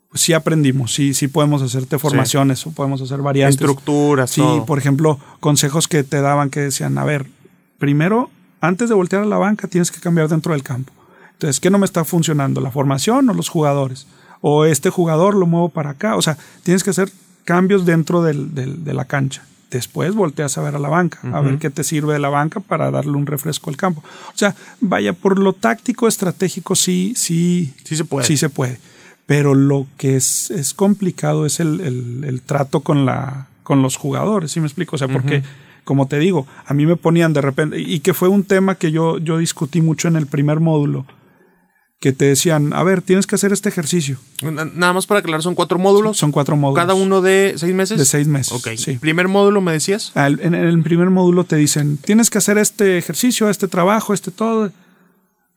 [0.09, 3.59] pues sí aprendimos, sí, sí podemos hacerte formaciones o podemos hacer variantes.
[3.59, 7.27] Estructuras, Sí, por ejemplo, consejos que te daban que decían, a ver,
[7.77, 8.29] primero,
[8.61, 10.93] antes de voltear a la banca tienes que cambiar dentro del campo.
[11.33, 12.59] Entonces, ¿qué no me está funcionando?
[12.59, 14.07] ¿La formación o los jugadores?
[14.41, 16.17] O este jugador lo muevo para acá.
[16.17, 17.11] O sea, tienes que hacer
[17.49, 19.41] cambios dentro del, de la cancha.
[19.71, 22.59] Después volteas a ver a la banca, a ver qué te sirve de la banca
[22.59, 24.03] para darle un refresco al campo.
[24.27, 28.27] O sea, vaya, por lo táctico, estratégico, sí, sí, sí se puede.
[28.27, 28.79] Sí se puede.
[29.25, 34.51] Pero lo que es, es complicado es el, el, trato con, la, con los jugadores,
[34.51, 34.95] ¿sí me explico?
[34.95, 35.41] O sea, porque,
[35.85, 38.91] como te digo, a mí me ponían de repente, y que fue un tema que
[38.91, 41.07] yo, yo discutí mucho en el primer módulo,
[41.99, 44.17] que te decían, a ver, tienes que hacer este ejercicio.
[44.41, 46.17] Nada más para aclarar, son cuatro módulos.
[46.17, 46.81] Son cuatro módulos.
[46.81, 47.97] ¿Cada uno de seis meses?
[47.97, 48.53] De seis meses.
[48.53, 48.69] Ok.
[48.77, 48.97] Sí.
[48.97, 50.13] ¿Primer módulo me decías?
[50.15, 54.31] Ah, en el primer módulo te dicen, tienes que hacer este ejercicio, este trabajo, este
[54.31, 54.71] todo.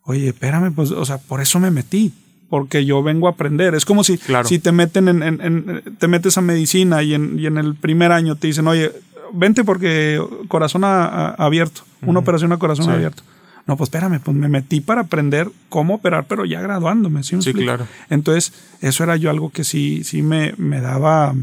[0.03, 2.13] Oye, espérame, pues, o sea, por eso me metí.
[2.51, 3.75] Porque yo vengo a aprender.
[3.75, 7.57] Es como si, si te meten en, te metes a medicina y en, y en
[7.57, 8.93] el primer año te dicen, oye,
[9.33, 13.23] vente porque corazón abierto, una operación a corazón abierto.
[13.66, 17.22] No, pues espérame, pues me metí para aprender cómo operar, pero ya graduándome.
[17.22, 17.87] Sí, claro.
[18.11, 21.35] Entonces, eso era yo algo que sí, sí me, me daba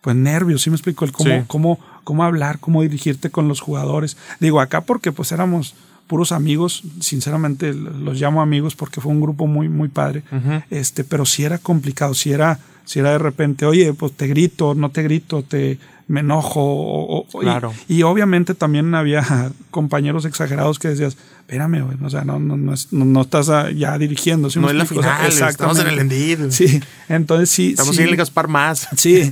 [0.00, 4.16] pues nervios, sí me explico, el cómo, cómo, cómo hablar, cómo dirigirte con los jugadores.
[4.38, 5.74] Digo, acá porque pues éramos
[6.06, 10.22] puros amigos, sinceramente los llamo amigos porque fue un grupo muy, muy padre,
[10.70, 14.74] este, pero sí era complicado, si era, si era de repente, oye, pues te grito,
[14.74, 16.60] no te grito, te, me enojo.
[16.62, 17.72] O, claro.
[17.88, 22.74] y, obviamente también había compañeros exagerados que decías, espérame, güey, o sea, no, no, no,
[22.90, 24.48] no estás ya dirigiendo.
[24.56, 26.50] no es la final, estamos en el endido.
[26.50, 27.70] Sí, entonces sí.
[27.70, 28.88] Estamos en el Gaspar más.
[28.96, 29.28] Sí,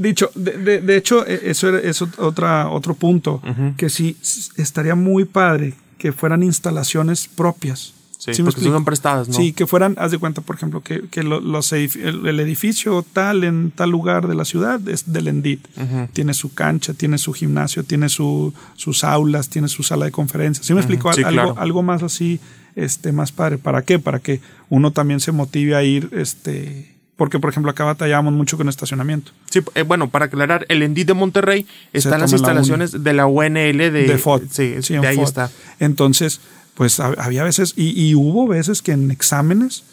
[0.00, 3.42] dicho, de, de, hecho, e, eso eso otra, otro punto,
[3.76, 4.16] que sí
[4.56, 7.92] estaría muy padre que fueran instalaciones propias.
[8.30, 9.34] Sí, porque son prestadas, ¿no?
[9.34, 13.72] Sí, que fueran, haz de cuenta, por ejemplo, que, que los el, edificio tal en
[13.72, 15.66] tal lugar de la ciudad es del Endit.
[16.12, 20.64] Tiene su cancha, tiene su gimnasio, tiene su, sus aulas, tiene su sala de conferencias.
[20.64, 21.10] ¿Sí me explico?
[21.10, 22.38] algo, algo más así,
[22.76, 23.58] este, más padre.
[23.58, 23.98] ¿Para qué?
[23.98, 28.56] Para que uno también se motive a ir, este, porque por ejemplo acá batallamos mucho
[28.56, 29.32] con estacionamiento.
[29.50, 33.26] Sí, eh, bueno, para aclarar, el Endit de Monterrey está en las instalaciones de la
[33.26, 34.42] UNL de, de FOD.
[34.48, 35.50] Sí, de ahí está.
[35.80, 36.40] Entonces,
[36.74, 39.84] pues había veces, y, hubo veces que en exámenes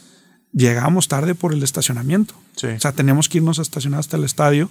[0.54, 2.36] llegábamos tarde por el estacionamiento.
[2.56, 4.70] O sea, teníamos que irnos a estacionar hasta el estadio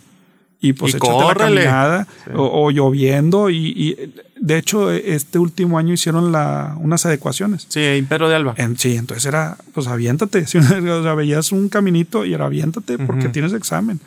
[0.61, 6.77] y pues y la caminada o, lloviendo y, de hecho este último año hicieron la,
[6.81, 7.66] unas adecuaciones.
[7.68, 8.55] Sí, en Pedro de Alba.
[8.77, 13.53] sí, entonces era pues aviéntate, o sea, veías un caminito y era aviéntate porque tienes
[13.53, 14.01] examen.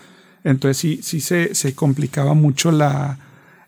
[0.43, 3.17] Entonces sí, sí se, se complicaba mucho la,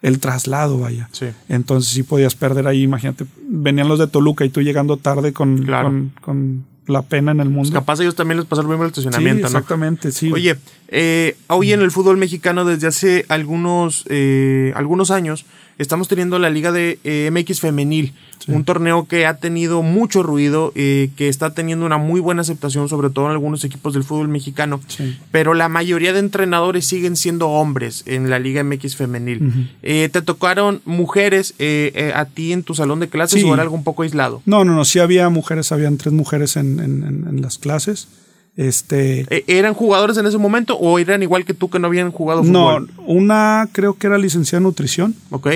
[0.04, 1.10] el traslado, vaya.
[1.14, 1.26] Sí.
[1.50, 5.64] Entonces sí podías perder ahí, imagínate, venían los de Toluca y tú llegando tarde con,
[5.64, 5.88] Claro.
[5.88, 7.72] con, con la pena en el mundo.
[7.72, 9.48] Capaz a ellos también les pasó el mismo el sí, estacionamiento, ¿no?
[9.48, 10.32] exactamente, sí.
[10.32, 10.58] Oye,
[10.90, 15.46] eh, hoy en el fútbol mexicano desde hace algunos, eh, algunos años
[15.78, 18.14] estamos teniendo la liga de eh, MX femenil,
[18.48, 22.90] un torneo que ha tenido mucho ruido, eh, que está teniendo una muy buena aceptación,
[22.90, 25.18] sobre todo en algunos equipos del fútbol mexicano, Sí.
[25.32, 29.70] pero la mayoría de entrenadores siguen siendo hombres en la liga MX femenil.
[29.82, 33.48] Eh, ¿Te tocaron mujeres eh, eh, a ti en tu salón de clases Sí.
[33.48, 34.42] o era algo un poco aislado?
[34.46, 38.10] No, no, no, sí había mujeres, habían tres mujeres en, en- en- en las clases.
[38.56, 42.12] Este, Eh, ¿Eran jugadores en ese momento o eran igual que tú que no habían
[42.12, 42.92] jugado no, fútbol?
[43.08, 45.48] una creo que era licenciada en nutrición, Ok,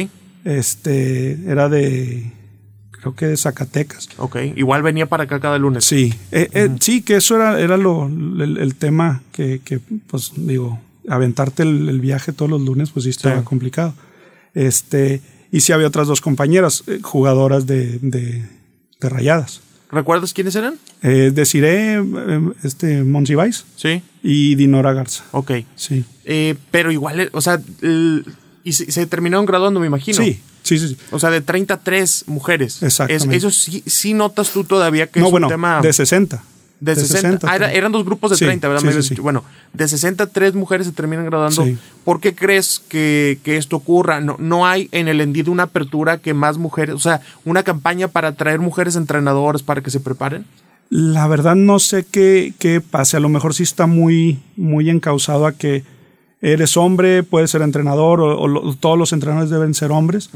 [0.45, 2.31] este, era de,
[2.91, 4.09] creo que de Zacatecas.
[4.17, 4.37] ok.
[4.55, 5.85] Igual venía para acá cada lunes.
[5.85, 10.31] Sí, eh, eh, sí, que eso era, era lo, el, el tema que, que, pues
[10.35, 13.43] digo, aventarte el, el viaje todos los lunes, pues sí estaba Sí.
[13.45, 13.93] complicado.
[14.53, 18.45] Este, y sí había otras dos compañeras, eh, jugadoras de, de,
[18.99, 19.61] de rayadas.
[19.91, 20.75] ¿Recuerdas quiénes eran?
[21.01, 24.01] Eh, Desiree, eh, este, Monsiváis Sí.
[24.21, 25.23] y Dinora Garza.
[25.31, 25.51] Ok.
[25.75, 26.03] Sí.
[26.25, 28.25] Eh, pero igual, eh, o sea, el-
[28.63, 30.17] y se, se terminaron graduando, me imagino.
[30.17, 30.89] Sí, sí, sí.
[30.89, 30.97] sí.
[31.11, 32.83] O sea, de 33 mujeres.
[32.83, 33.37] Exactamente.
[33.37, 35.79] Es- eso sí, sí notas tú todavía que No, es bueno, un tema...
[35.81, 36.43] de 60.
[36.79, 37.47] De 60.
[37.49, 38.91] Ah, era- eran dos grupos de Sí, 30, ¿verdad?
[39.01, 39.21] sí, sí.
[39.21, 41.65] Bueno, de 63 mujeres se terminan graduando.
[42.03, 44.19] ¿Por qué crees que, que esto ocurra?
[44.21, 48.07] No, no hay en el Endid una apertura que más mujeres, o sea, una campaña
[48.09, 50.45] para atraer mujeres entrenadoras para que se preparen.
[50.89, 53.17] La verdad no sé qué, qué pase.
[53.17, 55.83] A lo mejor sí está muy, muy encausado a que
[56.41, 60.29] eres hombre, puedes ser entrenador o, todos los entrenadores deben ser hombres.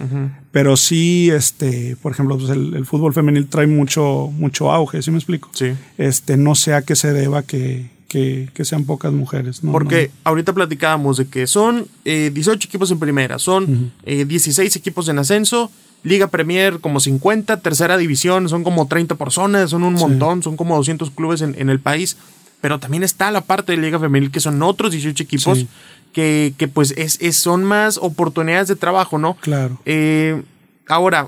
[0.52, 5.12] Pero sí, este, por ejemplo, pues el, el fútbol femenil trae mucho, mucho auge, ¿sí
[5.12, 5.50] me explico?
[5.54, 5.74] Sí.
[5.98, 9.64] Este, no sé a qué se deba que, que, que sean pocas mujeres.
[9.64, 9.72] ¿no?
[9.72, 15.08] Porque ahorita platicábamos de que son eh, 18 equipos en primera, son eh, 16 equipos
[15.08, 15.72] en ascenso,
[16.04, 20.76] Liga Premier como 50, tercera división son como 30 personas, son un montón, son como
[20.76, 22.18] 200 clubes en, en el país.
[22.62, 25.68] Pero también está la parte de Liga Femenil que son otros 18 equipos Sí.
[26.14, 29.36] que, que pues es, es- son más oportunidades de trabajo, ¿no?
[29.42, 29.80] Claro.
[29.86, 30.44] Eh,
[30.88, 31.28] ahora,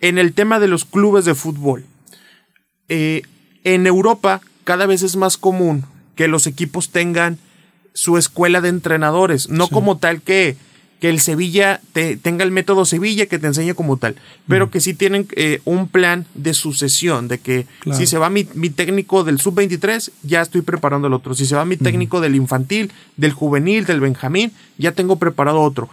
[0.00, 1.84] en el tema de los clubes de fútbol,
[2.88, 3.22] eh,
[3.64, 5.84] en Europa cada vez es más común
[6.16, 7.38] que los equipos tengan
[7.94, 10.56] su escuela de entrenadores, no como tal que,
[11.06, 14.16] que el Sevilla te- tenga el método Sevilla que te enseñe como tal,
[14.48, 17.96] pero que sí tienen eh, un plan de sucesión, de que Claro.
[17.98, 21.54] si se va mi, mi técnico del sub-23, ya estoy preparando el otro, si se
[21.54, 25.88] va mi técnico del infantil, del juvenil, del benjamín, ya tengo preparado otro.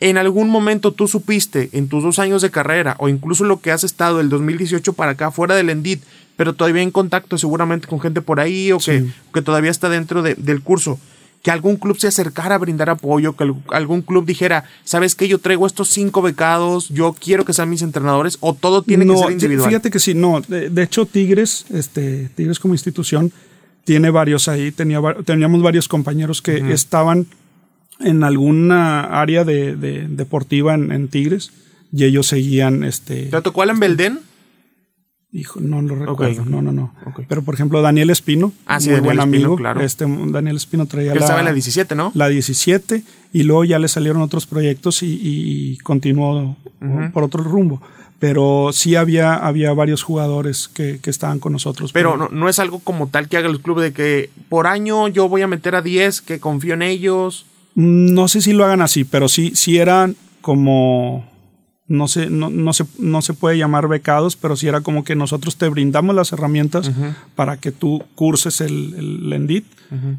[0.00, 3.70] En algún momento tú supiste en tus dos años de carrera o incluso lo que
[3.72, 6.02] has estado del 2018 para acá fuera del Endit,
[6.36, 10.22] pero todavía en contacto seguramente con gente por ahí o que, que todavía está dentro
[10.22, 11.00] de- del curso,
[11.42, 15.28] que algún club se acercara a brindar apoyo, que al- algún club dijera, ¿sabes qué?
[15.28, 19.16] Yo traigo estos cinco becados, yo quiero que sean mis entrenadores o todo tiene que
[19.16, 19.68] ser individual.
[19.70, 20.40] Fíjate que sí, no.
[20.40, 23.32] De, de hecho, Tigres, este, Tigres como institución,
[23.84, 24.72] tiene varios ahí.
[24.72, 27.26] Tenía, teníamos varios compañeros que estaban
[28.00, 31.50] en alguna área de, de- deportiva en, en Tigres
[31.92, 34.20] y ellos seguían, este, ¿Te tocó Alan Belden?
[35.32, 36.94] Hijo, no lo recuerdo, no, no, no.
[37.28, 39.80] Pero por ejemplo, Daniel Espino, Ah, sí, muy Daniel buen Espino, amigo, claro.
[39.82, 42.12] este, Daniel Espino traía Él la, estaba en la 17, ¿no?
[42.14, 46.56] la 17 y luego ya le salieron otros proyectos y, y continuó
[47.12, 47.82] por otro rumbo.
[48.20, 51.92] Pero sí había, había varios jugadores que, que estaban con nosotros.
[51.92, 55.06] Pero no, no es algo como tal que haga el club de que por año
[55.06, 57.46] yo voy a meter a 10, que confío en ellos.
[57.76, 61.27] No sé si lo hagan así, pero sí, sí eran como.
[61.88, 65.16] No sé, no, no, se, no se puede llamar becados, pero sí era como que
[65.16, 66.90] nosotros te brindamos las herramientas
[67.34, 69.64] para que tú curses el, el Lendit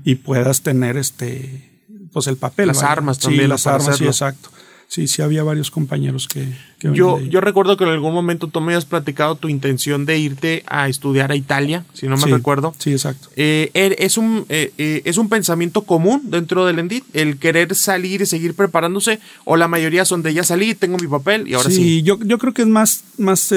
[0.03, 1.69] y puedas tener este
[2.11, 2.67] pues el papel.
[2.67, 4.49] Las armas sí, también, las para armas, sí, exacto.
[4.91, 6.47] Sí, sí había varios compañeros que,
[6.81, 10.63] Yo, yo recuerdo que en algún momento tú me habías platicado tu intención de irte
[10.65, 12.73] a estudiar a Italia, si no me Sí, recuerdo.
[12.79, 13.29] Sí, exacto.
[13.35, 17.03] Eh, er- es, un, eh, eh, ¿Es un pensamiento común dentro del Endit?
[17.13, 21.07] El querer salir y seguir preparándose, o la mayoría son de ya salí, tengo mi
[21.07, 22.01] papel y ahora sí.
[22.01, 23.53] Yo, yo creo que es más, más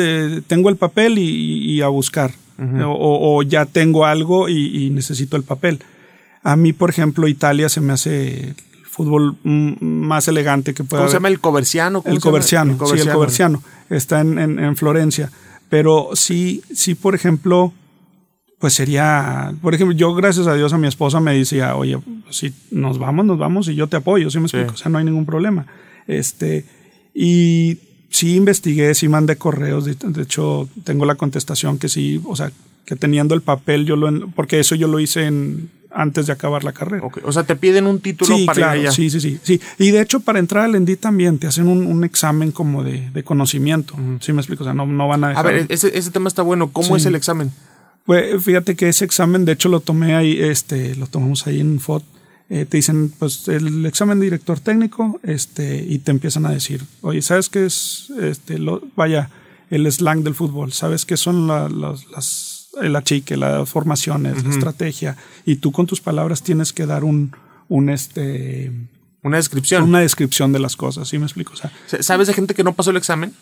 [0.49, 2.35] tengo el papel y, y a buscar.
[2.59, 5.79] o, o- o ya tengo algo y, y necesito el papel.
[6.43, 8.55] A mí, por ejemplo, Italia se me hace
[8.95, 11.37] fútbol mm, más elegante que puede ¿Cómo se llama haber.
[11.37, 12.03] el coberciano?
[12.03, 13.63] ¿Cómo El coberciano, sí, el coberciano.
[13.89, 15.31] Está en, en- en Florencia.
[15.71, 17.73] Pero sí, sí, por ejemplo,
[18.59, 21.99] pues sería, por ejemplo, yo gracias a Dios a mi esposa me decía, oye,
[22.31, 24.57] si nos vamos, nos vamos y yo te apoyo, ¿sí me Sí.
[24.59, 24.75] explico?
[24.75, 25.67] O sea, no hay ningún problema.
[26.07, 26.67] Este,
[27.15, 27.79] y
[28.11, 32.53] sí investigué, sí mandé correos, de, de hecho tengo la contestación que sí, o sea,
[32.85, 36.65] que teniendo el papel yo lo, porque eso yo lo hice en, antes de acabar
[36.65, 37.05] la carrera.
[37.07, 38.93] Ok, O sea, te piden un título Sí, para claro, ir allá.
[38.93, 39.61] sí, sí, sí, sí.
[39.79, 43.11] Y de hecho, para entrar al ENDI también te hacen un, un examen como de,
[43.11, 43.95] de conocimiento.
[44.21, 44.65] ¿Sí me explico?
[44.65, 45.47] O sea, no, no van a A dejar.
[45.47, 46.71] ver, ese, ese tema está bueno.
[46.73, 46.95] ¿Cómo Sí.
[47.03, 47.51] es el examen?
[48.05, 51.79] Pues, fíjate que ese examen, de hecho, lo tomé ahí, este, lo tomamos ahí en
[51.79, 52.03] FOD.
[52.51, 56.83] Eh, te dicen, pues, el examen de director técnico, este, y te empiezan a decir,
[57.01, 59.31] oye, ¿sabes qué es, este, lo, vaya,
[59.71, 60.73] el slang del fútbol?
[60.73, 65.17] ¿Sabes qué son la- las, las, el achique, las formaciones, la estrategia?
[65.45, 67.35] Y tú con tus palabras tienes que dar un,
[67.69, 68.71] un, este,
[69.23, 69.83] Una descripción.
[69.85, 71.53] una descripción de las cosas, ¿sí me explico?
[71.53, 71.71] O sea,
[72.03, 73.33] ¿Sabes de gente que no pasó el examen?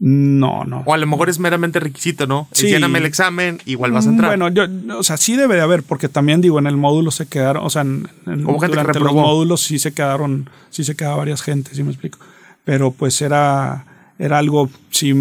[0.00, 0.82] no, no.
[0.86, 2.48] O a lo mejor es meramente requisito, ¿no?
[2.52, 2.66] Sí.
[2.66, 4.30] Lléname el examen, igual vas a entrar.
[4.36, 4.64] Bueno, yo,
[4.98, 7.70] o sea, sí debe de haber, porque también digo, en el módulo se quedaron, o
[7.70, 9.22] sea, en, en- Hubo gente que durante los reprobó.
[9.28, 12.18] módulos sí se quedaron, sí se quedaba varias gente, ¿sí me explico?
[12.64, 15.14] Pero pues era, era algo, si,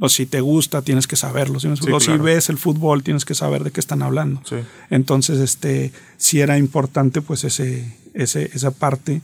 [0.00, 1.58] o si te gusta, tienes que saberlo.
[1.58, 2.00] O claro.
[2.00, 4.40] Si ves el fútbol, tienes que saber de qué están hablando.
[4.48, 4.56] Sí.
[4.90, 9.20] Entonces, este, sí era importante, pues, ese, ese, esa parte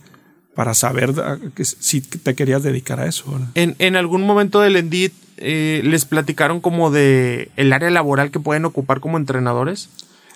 [0.54, 3.24] para saber a- que si te querías dedicar a eso.
[3.54, 8.38] En, en algún momento del Endit eh, les platicaron como de el área laboral que
[8.40, 9.88] pueden ocupar como entrenadores.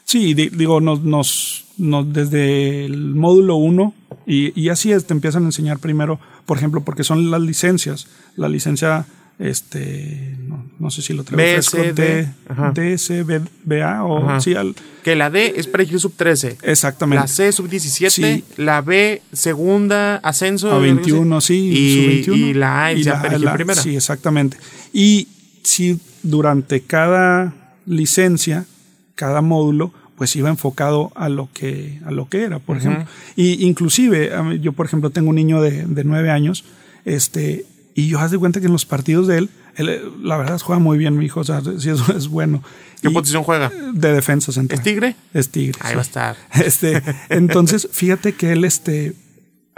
[0.05, 3.95] Sí, di- digo, nos, nos, nos- desde el módulo 1,
[4.27, 8.09] y, y así es, te empiezan a enseñar primero, por ejemplo, porque son las licencias.
[8.37, 9.07] La licencia,
[9.39, 12.73] este, no, no sé si lo traigo B, fresco, C, D, D, ajá.
[12.75, 14.41] D, C, B, BA, o Ajá.
[14.41, 14.75] sí, al-
[15.05, 16.59] Que la D es elegir sub 13.
[16.63, 17.21] exactamente.
[17.23, 18.45] La C sub 17, Sí.
[18.57, 22.37] la B segunda ascenso a 21, sí, y, sub-21.
[22.37, 23.81] y la A Y ya la- la- primera.
[23.81, 24.57] Sí, exactamente.
[24.93, 25.29] Y
[25.63, 27.55] si durante cada
[27.87, 28.67] licencia,
[29.15, 33.07] cada módulo, pues iba enfocado a lo que, a lo que era, por ejemplo.
[33.37, 36.65] Y inclusive, yo por ejemplo tengo un niño de, de nueve años,
[37.05, 37.65] este,
[38.03, 40.59] y yo haz de cuenta que en los partidos de él, él, eh, la verdad
[40.61, 42.63] juega muy bien mi hijo, o sea, sí es, es bueno.
[43.03, 43.71] ¿Qué Y- posición juega?
[43.95, 44.79] De defensa central.
[44.79, 45.17] ¿Es tigre?
[45.35, 45.79] Es tigre.
[45.83, 45.95] Ahí sí.
[45.95, 46.37] va a estar.
[46.65, 49.15] Este, entonces, fíjate que él este,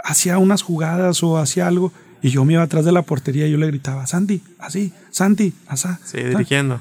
[0.03, 1.91] hacía unas jugadas o hacía algo
[2.21, 5.53] y yo me iba atrás de la portería y yo le gritaba, Santi, así, Santi,
[5.67, 5.99] asá.
[6.05, 6.79] Sí, dirigiendo.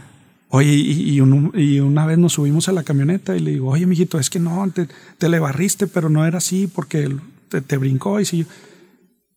[0.52, 3.68] Oye, y, y un- y una vez nos subimos a la camioneta y le digo,
[3.70, 7.14] oye, mijito, es que no, te, te le barriste, pero no era así porque
[7.48, 8.46] te, te brincó y sí.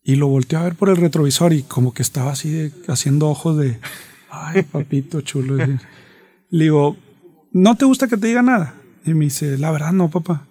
[0.04, 3.28] Y lo volteé a ver por el retrovisor y como que estaba así de- haciendo
[3.28, 3.78] ojos de,
[4.30, 5.56] ay, papito chulo.
[5.56, 6.96] Le digo,
[7.52, 8.74] ¿no te gusta que te diga nada?
[9.06, 10.46] Y me dice, la verdad no, papá.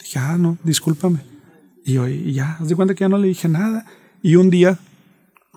[0.00, 1.18] Dije, ah, no, discúlpame.
[1.84, 3.86] Y yo, y ya, haz de cuenta que ya no le dije nada.
[4.22, 4.78] Y un día,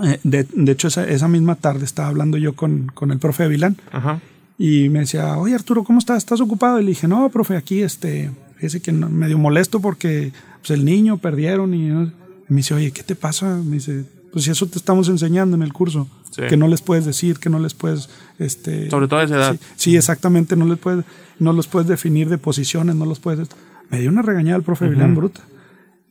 [0.03, 3.47] eh, de, de hecho, esa, esa misma tarde estaba hablando yo con, con el profe
[3.47, 3.77] Vilán.
[3.91, 4.21] Ajá.
[4.57, 6.17] Y me decía, oye Arturo, ¿cómo estás?
[6.17, 6.79] ¿Estás ocupado?
[6.79, 10.31] Y le dije, no, profe, aquí este, fíjese que medio molesto porque
[10.61, 11.73] pues, el niño perdieron.
[11.75, 12.11] Y, ¿no?
[12.49, 13.57] Y me dice, oye, ¿qué te pasa?
[13.63, 16.41] Me dice, pues si eso te estamos enseñando en el curso, Sí.
[16.49, 19.53] que no les puedes decir, que no les puedes, este, Sobre todo a esa edad.
[19.77, 21.05] Sí, sí, exactamente, no les puedes,
[21.39, 23.47] no los puedes definir de posiciones, no los puedes.
[23.89, 25.41] Me dio una regañada el profe Vilán bruta.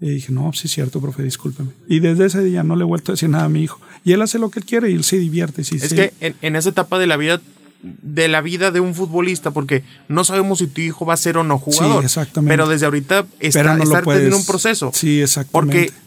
[0.01, 1.71] Y dije, no, sí es cierto, profe, discúlpeme.
[1.89, 3.81] Y desde ese día no le he vuelto a decir nada a mi hijo.
[4.03, 5.63] Y él hace lo que él quiere y él se divierte.
[5.63, 5.95] Sí, Es sí.
[5.97, 7.41] que en, en esa etapa de la vida
[7.83, 11.37] de la vida de un futbolista, porque no sabemos si tu hijo va a ser
[11.37, 12.01] o no jugador.
[12.01, 12.51] Sí, exactamente.
[12.53, 14.91] Pero desde ahorita está, no está teniendo un proceso.
[14.95, 15.91] Sí, exactamente.
[15.91, 16.04] Porque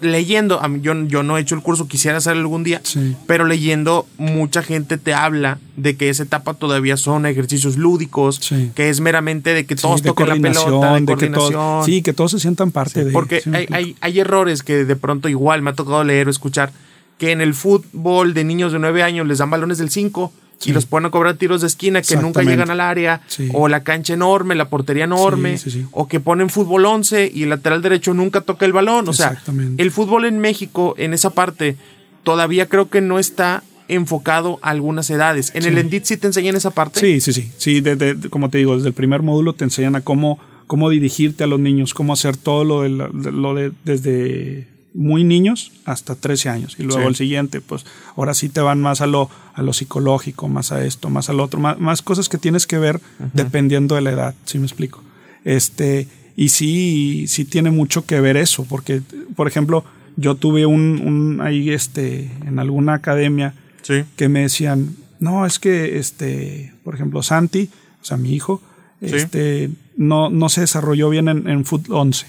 [0.00, 3.14] leyendo, yo, yo no he hecho el curso, quisiera hacerlo algún día, Sí.
[3.26, 8.70] pero leyendo, mucha gente te habla de que esa etapa todavía son ejercicios lúdicos, Sí.
[8.74, 11.06] que es meramente de que Sí, todos de toquen la coordinación, pelota, de de que
[11.12, 11.52] coordinación.
[11.52, 13.12] todos, sí, que todos se sientan parte de.
[13.12, 16.30] Porque ¿sí hay, hay, hay errores que de pronto igual me ha tocado leer o
[16.30, 16.72] escuchar
[17.18, 20.70] que en el fútbol de niños de 9 años les dan balones del 5 Sí.
[20.70, 23.50] y los ponen a cobrar tiros de esquina que nunca llegan al área Sí.
[23.52, 25.86] o la cancha enorme, la portería enorme Sí, sí, sí.
[25.92, 29.06] o que ponen fútbol 11 y el lateral derecho nunca toca el balón.
[29.08, 29.40] O sea,
[29.76, 31.76] el fútbol en México en esa parte
[32.22, 35.52] todavía creo que no está enfocado a algunas edades.
[35.54, 36.98] En el Endit sí te enseñan esa parte.
[37.00, 37.50] Sí, sí, sí.
[37.58, 40.90] Sí, de- de- como te digo, desde el primer módulo te enseñan a cómo, cómo
[40.90, 44.66] dirigirte a los niños, cómo hacer todo lo de- lo de desde
[44.96, 46.74] muy niños hasta 13 años.
[46.78, 47.06] Y luego Sí.
[47.08, 47.84] el siguiente, pues
[48.16, 51.38] ahora sí te van más a lo, a lo psicológico, más a esto, más al
[51.40, 53.00] otro, más, más cosas que tienes que ver
[53.34, 55.02] dependiendo de la edad, ¿sí me explico?
[55.44, 59.02] Este, y sí, sí tiene mucho que ver eso, porque,
[59.34, 59.84] por ejemplo,
[60.16, 64.02] yo tuve un, un ahí este, en alguna academia, Sí.
[64.16, 67.68] que me decían, no, es que, este, por ejemplo, Santi,
[68.02, 68.60] o sea, mi hijo,
[69.00, 72.26] este, no, no se desarrolló bien en, en Foot 11.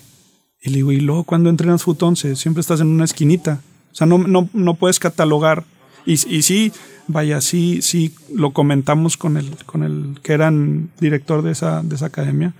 [0.67, 3.61] Y le digo, y luego cuando entrenas Foot 11, siempre estás en una esquinita.
[3.91, 5.63] O sea, no, no, no puedes catalogar.
[6.05, 6.71] Y, y sí,
[7.07, 10.51] vaya, sí, sí, lo comentamos con el, con el que era
[10.99, 12.53] director de esa, de esa academia,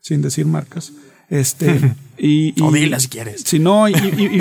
[0.00, 0.92] sin decir marcas.
[1.30, 3.42] Este, y, y- O dila si quieres.
[3.46, 3.94] Sí, no, y,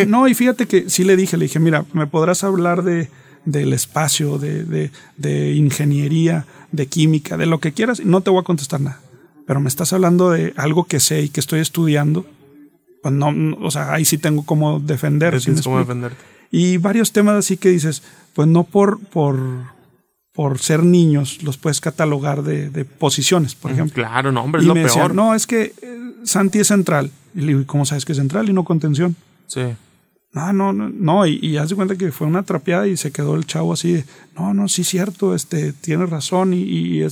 [0.07, 3.09] no, y fíjate que sí le dije, le dije, mira, me podrás hablar de
[3.45, 8.29] del espacio, de, de, de ingeniería, de química, de lo que quieras, y no te
[8.29, 9.01] voy a contestar nada.
[9.45, 12.25] pero me estás hablando de algo que sé y que estoy estudiando,
[13.03, 15.37] pues no, o sea, ahí sí tengo como defender.
[15.61, 16.17] cómo defenderte.
[16.49, 18.01] Y varios temas así que dices,
[18.33, 19.37] pues no por, por,
[20.31, 23.95] por ser niños los puedes catalogar de, posiciones, por ejemplo.
[23.95, 25.13] Claro, no, hombre, es lo peor.
[25.13, 27.11] no, es que eh, Santi es central.
[27.35, 29.17] Y le digo, ¿cómo sabes que es central y no contención?
[29.47, 29.63] Sí.
[30.31, 33.35] No, no, no, no, y, y haz cuenta que fue una trapeada y se quedó
[33.35, 34.05] el chavo así de,
[34.37, 37.05] no, no, sí, cierto, este, tienes razón, y, y,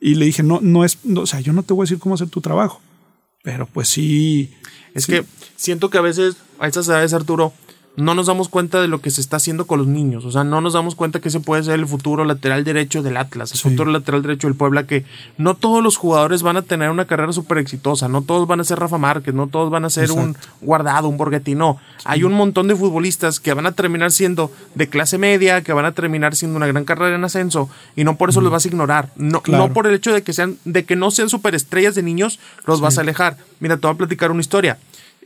[0.00, 2.14] y le dije, no, no es, o sea, yo no te voy a decir cómo
[2.14, 2.80] hacer tu trabajo,
[3.42, 4.54] pero pues sí.
[4.96, 5.26] Es que
[5.56, 7.52] siento que a veces, a esas edades, Arturo,
[7.96, 10.24] no nos damos cuenta de lo que se está haciendo con los niños.
[10.24, 13.16] O sea, no nos damos cuenta que ese puede ser el futuro lateral derecho del
[13.16, 15.04] Atlas, el futuro lateral derecho del Puebla, que
[15.38, 18.64] no todos los jugadores van a tener una carrera súper exitosa, no todos van a
[18.64, 21.78] ser Rafa Márquez, no todos van a ser un guardado, un Borghetti, no.
[22.04, 25.86] Hay un montón de futbolistas que van a terminar siendo de clase media, que van
[25.86, 28.68] a terminar siendo una gran carrera en ascenso, y no por eso los vas a
[28.68, 29.10] ignorar.
[29.16, 32.38] No, no por el hecho de que sean, de que no sean superestrellas de niños,
[32.66, 33.38] los vas a alejar.
[33.58, 34.78] Mira, te voy a platicar una historia.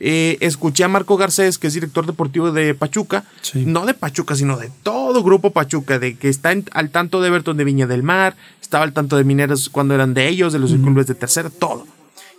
[0.03, 3.23] Eh, escuché a Marco Garcés, que es director deportivo de Pachuca,
[3.53, 7.55] no de Pachuca, sino de todo Grupo Pachuca, de que está al tanto de Everton
[7.55, 10.71] de Viña del Mar, estaba al tanto de Mineros cuando eran de ellos, de los
[10.71, 11.85] clubes de tercera, todo.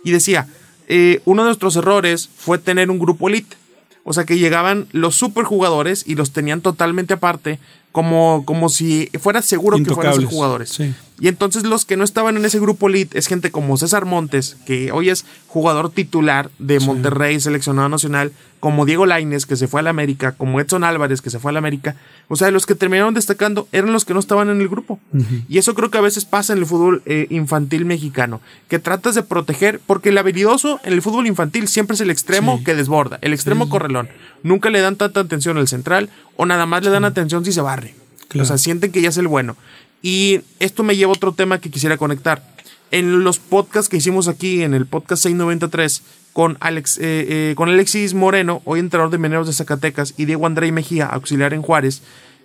[0.03, 0.45] Y decía,
[0.89, 3.55] eh, uno de nuestros errores fue tener un grupo elite.
[4.03, 7.59] O sea que llegaban los superjugadores y los tenían totalmente aparte
[7.93, 10.77] como, como si fuera seguro que fueran jugadores.
[11.19, 14.57] Y entonces los que no estaban en ese grupo elite es gente como César Montes,
[14.65, 19.81] que hoy es jugador titular de Monterrey, seleccionado nacional, como Diego Laines, que se fue
[19.81, 21.95] a la América, como Edson Álvarez, que se fue a la América.
[22.29, 24.99] O sea, los que terminaron destacando eran los que no estaban en el grupo.
[25.47, 29.13] Y eso creo que a veces pasa en el fútbol eh, infantil mexicano, que tratas
[29.13, 33.19] de proteger, porque el habilidoso en el fútbol infantil siempre es el extremo que desborda,
[33.21, 34.09] el extremo correlón.
[34.43, 37.61] Nunca le dan tanta atención al central o nada más le dan atención si se
[37.61, 37.95] barre.
[38.39, 39.55] O sea, sienten que ya es el bueno.
[40.01, 42.43] Y esto me lleva a otro tema que quisiera conectar.
[42.91, 47.69] En los podcasts que hicimos aquí, en el podcast 693, con, Alex, eh, eh, con
[47.69, 52.01] Alexis Moreno, hoy entrenador de Mineros de Zacatecas, y Diego André Mejía, auxiliar en Juárez,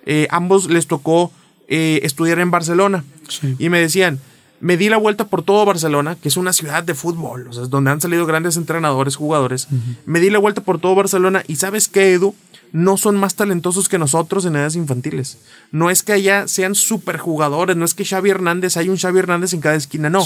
[0.07, 1.33] eh, ambos les tocó
[1.71, 3.05] estudiar en Barcelona.
[3.59, 4.21] Y me decían,
[4.61, 7.63] me di la vuelta por todo Barcelona, que es una ciudad de fútbol, o sea,
[7.65, 9.69] es donde han salido grandes entrenadores, jugadores.
[10.07, 12.35] Me di la vuelta por todo Barcelona y ¿sabes qué, Edu?
[12.73, 15.39] no son más talentosos que nosotros en edades infantiles.
[15.73, 19.53] No es que allá sean superjugadores, no es que Xavi Hernández, hay un Xavi Hernández
[19.53, 20.25] en cada esquina, no.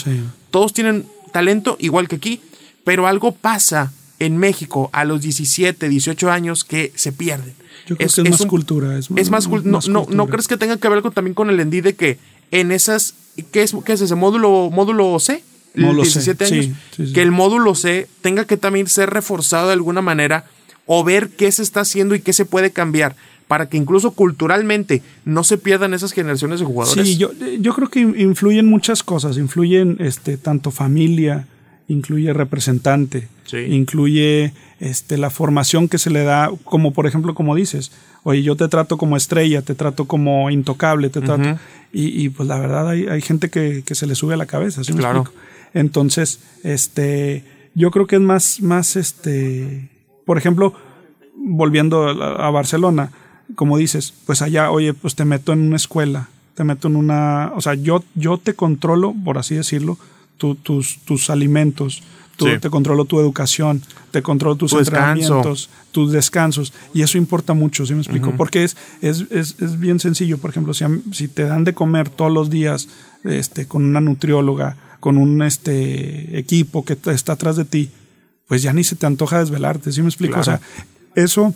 [0.51, 2.41] Todos tienen talento igual que aquí,
[2.85, 7.55] pero algo pasa en México a los 17, 18 años que se pierden.
[7.87, 8.99] Yo creo es, que es, más cultura.
[8.99, 11.81] Es, más, no, no, no, crees que tenga que ver algo también con el Endí
[11.81, 12.19] de que
[12.53, 13.15] en esas,
[13.51, 15.43] ¿qué es, qué es ese módulo, módulo C?
[15.75, 16.69] Módulo 17 años,
[17.15, 20.45] que el módulo C tenga que también ser reforzado de alguna manera
[20.85, 23.17] o ver qué se está haciendo y qué se puede cambiar
[23.49, 27.07] para que incluso culturalmente no se pierdan esas generaciones de jugadores.
[27.07, 31.47] Sí, yo, yo creo que influyen muchas cosas, influyen este, tanto familia,
[31.89, 33.29] incluye representante,
[33.69, 37.93] incluye este, la formación que se le da, como por ejemplo, como dices,
[38.25, 41.59] oye, yo te trato como estrella, te trato como intocable, te trato...
[41.93, 44.83] y, pues la verdad hay, hay gente que, que, se le sube a la cabeza,
[44.83, 45.25] ¿sí claro.
[45.75, 47.45] Entonces, este,
[47.75, 49.89] yo creo que es más, más, este,
[50.25, 50.75] por ejemplo,
[51.37, 53.11] volviendo a, Barcelona,
[53.55, 57.53] como dices, pues allá, oye, pues te meto en una escuela, te meto en una,
[57.55, 59.99] o sea, yo, yo te controlo, por así decirlo,
[60.37, 62.03] tus, tus alimentos,
[62.37, 67.95] te controlo tu educación, te controlo tus entrenamientos, tus descansos, y eso importa mucho, ¿sí
[67.95, 68.33] me explico?
[68.37, 72.09] Porque es, es, es, es, bien sencillo, por ejemplo, si, si te dan de comer
[72.09, 72.89] todos los días
[73.25, 77.91] este, con una nutrióloga, con un este, equipo que está atrás de ti,
[78.47, 80.41] pues ya ni se te antoja desvelarte, ¿sí me explico?
[80.41, 80.61] O sea,
[81.15, 81.55] eso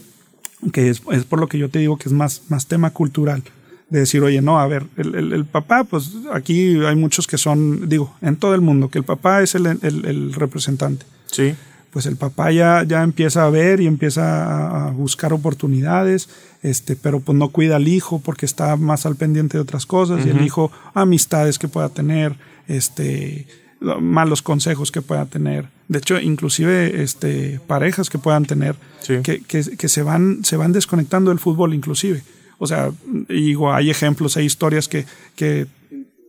[0.72, 3.42] que es, por lo que yo te digo que es más, más tema cultural,
[3.88, 8.14] de decir, oye, no, a ver, el, papá, pues aquí hay muchos que son, digo,
[8.20, 11.06] en todo el mundo, que el papá es el, representante.
[11.30, 11.54] Sí.
[11.90, 16.28] Pues el papá ya, ya empieza a ver y empieza a, buscar oportunidades,
[16.62, 20.26] este, pero pues no cuida al hijo porque está más al pendiente de otras cosas,
[20.26, 22.34] y el hijo, amistades que pueda tener,
[22.66, 23.46] este,
[23.80, 25.68] malos consejos que pueda tener.
[25.88, 28.74] De hecho, inclusive este, parejas que puedan tener
[29.06, 32.22] que, que, se, van, se van desconectando del fútbol inclusive.
[32.58, 32.90] O sea,
[33.28, 35.04] digo, hay ejemplos, hay historias que,
[35.34, 35.66] que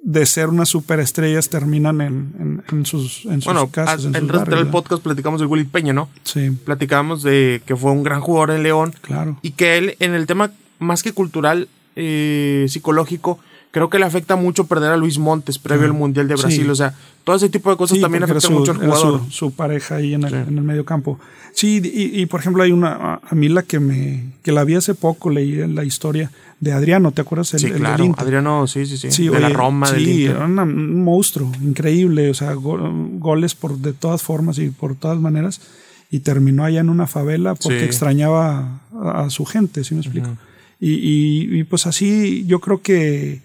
[0.03, 4.05] de ser unas superestrellas terminan en, en, sus, en sus bueno, casas.
[4.05, 6.09] En, el podcast platicamos de Willy Peña, ¿no?
[6.23, 6.51] Sí.
[6.51, 8.93] Platicamos de que fue un gran jugador en León.
[9.01, 9.37] Claro.
[9.41, 13.39] Y que él, en el tema más que cultural, eh, psicológico,
[13.77, 16.63] creo que le afecta mucho perder a Luis Montes previo al Mundial de Brasil.
[16.65, 16.69] Sí.
[16.69, 19.21] O sea, todo ese tipo de cosas Sí, también afecta su- mucho al jugador.
[19.25, 21.19] Su, su pareja ahí en el, en el medio campo.
[21.53, 24.75] Sí, y, y, por ejemplo hay una, a- mí la que me, que la vi
[24.75, 27.53] hace poco, leí en la historia de Adriano, ¿te acuerdas?
[27.53, 28.13] El, Sí, claro.
[28.17, 29.11] Adriano, sí, sí, sí.
[29.11, 30.35] Sí, de la Roma, del sí, Inter.
[30.37, 32.79] era una- un monstruo, increíble, o sea, go-
[33.19, 35.61] goles por de todas formas y por todas maneras,
[36.09, 37.85] y terminó allá en una favela porque Sí.
[37.85, 40.29] extrañaba a, a su gente, ¿sí me explico?
[40.79, 43.41] y, y- y, pues así yo creo que,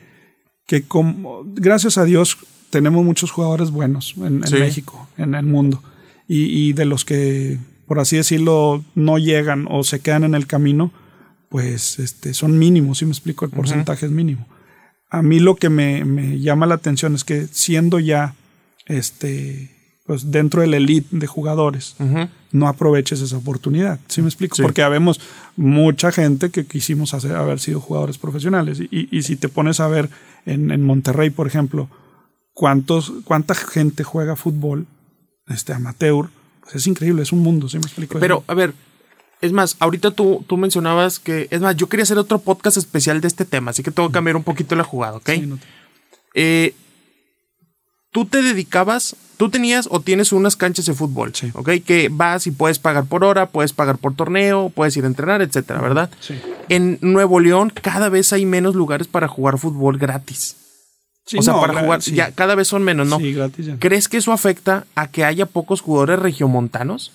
[0.72, 2.38] que como, gracias a Dios
[2.70, 4.54] tenemos muchos jugadores buenos en, en Sí.
[4.54, 5.82] México, en el mundo,
[6.26, 10.46] y, y de los que, por así decirlo, no llegan o se quedan en el
[10.46, 10.90] camino,
[11.50, 13.44] pues este, son mínimos, ¿sí me explico?
[13.44, 14.46] El porcentaje es mínimo.
[15.10, 18.34] A mí lo que me, me llama la atención es que siendo ya
[18.86, 19.68] este,
[20.04, 21.94] pues dentro del elite de jugadores,
[22.50, 24.00] no aproveches esa oportunidad.
[24.08, 24.56] ¿Sí me explico?
[24.56, 24.62] Sí.
[24.62, 25.20] Porque habemos
[25.56, 28.80] mucha gente que quisimos hacer, haber sido jugadores profesionales.
[28.80, 30.10] Y, y- y si te pones a ver
[30.44, 31.88] en, en Monterrey, por ejemplo,
[32.52, 34.86] cuántos, cuánta gente juega fútbol
[35.48, 36.28] este, amateur,
[36.62, 38.18] pues es increíble, es un mundo, ¿sí me explico?
[38.18, 38.74] Pero, a ver,
[39.40, 43.20] es más, ahorita tú, tú mencionabas que, es más, yo quería hacer otro podcast especial
[43.20, 45.30] de este tema, así que tengo que cambiar un poquito la jugada, ¿ok?
[45.30, 45.66] Sí, no te-
[46.34, 46.74] Eh,
[48.12, 51.50] tú te dedicabas, tú tenías o tienes unas canchas de fútbol, Sí.
[51.54, 51.70] ¿ok?
[51.84, 55.42] Que vas y puedes pagar por hora, puedes pagar por torneo, puedes ir a entrenar,
[55.42, 56.10] etcétera, ¿verdad?
[56.20, 56.40] Sí.
[56.68, 60.54] En Nuevo León cada vez hay menos lugares para jugar fútbol gratis.
[61.26, 62.14] Sí, o sea, no, para jugar, sí.
[62.14, 63.18] ya cada vez son menos, ¿no?
[63.18, 63.76] Sí, gratis ya.
[63.80, 67.10] ¿Crees que eso afecta a que haya pocos jugadores regiomontanos?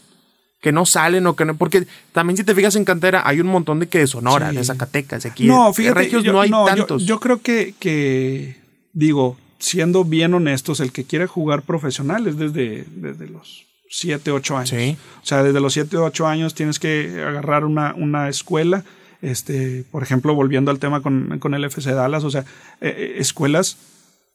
[0.60, 1.56] Que no salen o que no.
[1.56, 4.66] Porque también, si te fijas en cantera, hay un montón de que de Sonora, de
[4.66, 5.46] Zacatecas, de aquí.
[5.46, 7.06] No, fíjate, regios yo, no hay tantos.
[7.06, 8.58] Yo, creo que, que,
[8.92, 14.58] digo, siendo bien honestos, el que quiere jugar profesional es desde, desde los 7, 8
[14.58, 14.70] años.
[14.70, 14.98] Sí.
[15.22, 18.84] O sea, desde los 7, 8 años tienes que agarrar una, una escuela.
[19.22, 22.42] Este, por ejemplo, volviendo al tema con, con el FC Dallas, o sea,
[22.82, 23.78] eh, eh, escuelas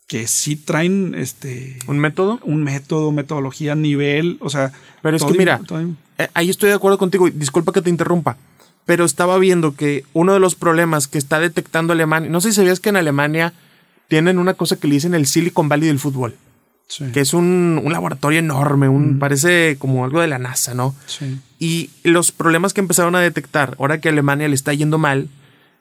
[0.08, 2.40] que sí traen este ¿Un método?
[2.42, 4.72] un método, metodología, nivel, o sea.
[5.00, 5.60] Pero es que mira,
[6.18, 7.28] eh, ahí estoy de acuerdo contigo.
[7.28, 8.36] y Disculpa que te interrumpa.
[8.84, 12.28] Pero estaba viendo que uno de los problemas que está detectando Alemania.
[12.28, 13.52] No sé si sabías que en Alemania
[14.09, 16.34] tienen una cosa que le dicen el Silicon Valley del fútbol.
[16.86, 18.88] sí, Que es un, un laboratorio enorme.
[18.88, 20.94] Un, Parece como algo de la NASA, ¿no?
[21.07, 21.38] sí.
[21.59, 25.28] Y los problemas que empezaron a detectar, ahora que a Alemania le está yendo mal,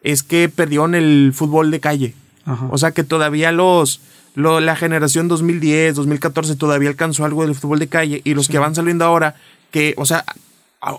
[0.03, 2.13] es que perdieron el fútbol de calle.
[2.45, 2.67] Ajá.
[2.71, 3.99] O sea que todavía los,
[4.35, 8.59] lo- la generación 2010, 2014 todavía alcanzó algo del fútbol de calle y los que
[8.59, 9.35] van saliendo ahora,
[9.71, 10.23] que, o sea,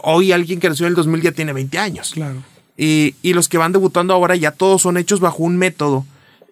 [0.03, 2.11] hoy alguien que nació en el 2000 ya tiene 20 años.
[2.15, 2.43] Claro.
[2.77, 6.07] Y, y los que van debutando ahora ya todos son hechos bajo un método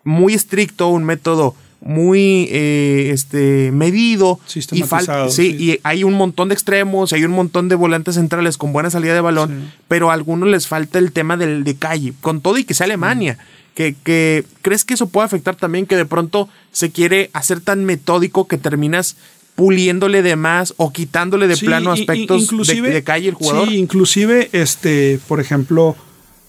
[0.04, 4.62] muy estricto, un método muy eh, este medido y sí,
[5.30, 5.56] sí.
[5.58, 9.14] y hay un montón de extremos, hay un montón de volantes centrales con buena salida
[9.14, 9.74] de balón, Sí.
[9.88, 12.84] pero a algunos les falta el tema del de calle, con todo y que sea
[12.84, 13.38] Alemania.
[13.74, 17.84] Que, que crees que eso puede afectar también que de pronto se quiere hacer tan
[17.86, 19.16] metódico que terminas
[19.54, 23.68] puliéndole de más o quitándole de plano aspectos de- de, calle el jugador.
[23.68, 25.96] Sí, inclusive, este, por ejemplo,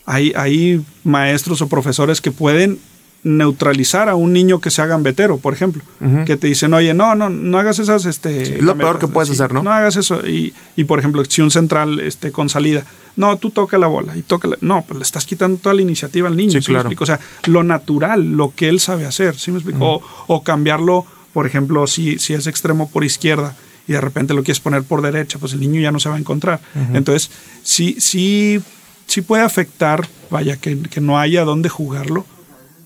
[0.05, 2.79] hay, hay maestros o profesores que pueden
[3.23, 5.83] neutralizar a un niño que sea gambetero, por ejemplo,
[6.25, 9.29] que te dicen, oye, no, no, no hagas esas, este, Sí, lo peor que puedes
[9.29, 9.61] hacer, ¿no?
[9.63, 10.25] No hagas eso.
[10.27, 12.83] Y, y, por ejemplo, si un central, este, con salida,
[13.15, 15.81] no, tú toca la bola y toca la- no, pues le estás quitando toda la
[15.81, 16.89] iniciativa al niño, Sí, ¿sí me claro.
[16.89, 17.03] explico?
[17.03, 19.85] O sea, lo natural, lo que él sabe hacer, ¿sí me explico?
[19.85, 23.55] o, o cambiarlo, por ejemplo, si, si es extremo por izquierda
[23.87, 26.15] y de repente lo quieres poner por derecha, pues el niño ya no se va
[26.15, 26.59] a encontrar.
[26.93, 27.29] Entonces,
[27.63, 28.59] sí, sí,
[29.05, 32.25] sí puede afectar, vaya, que, que no haya dónde jugarlo,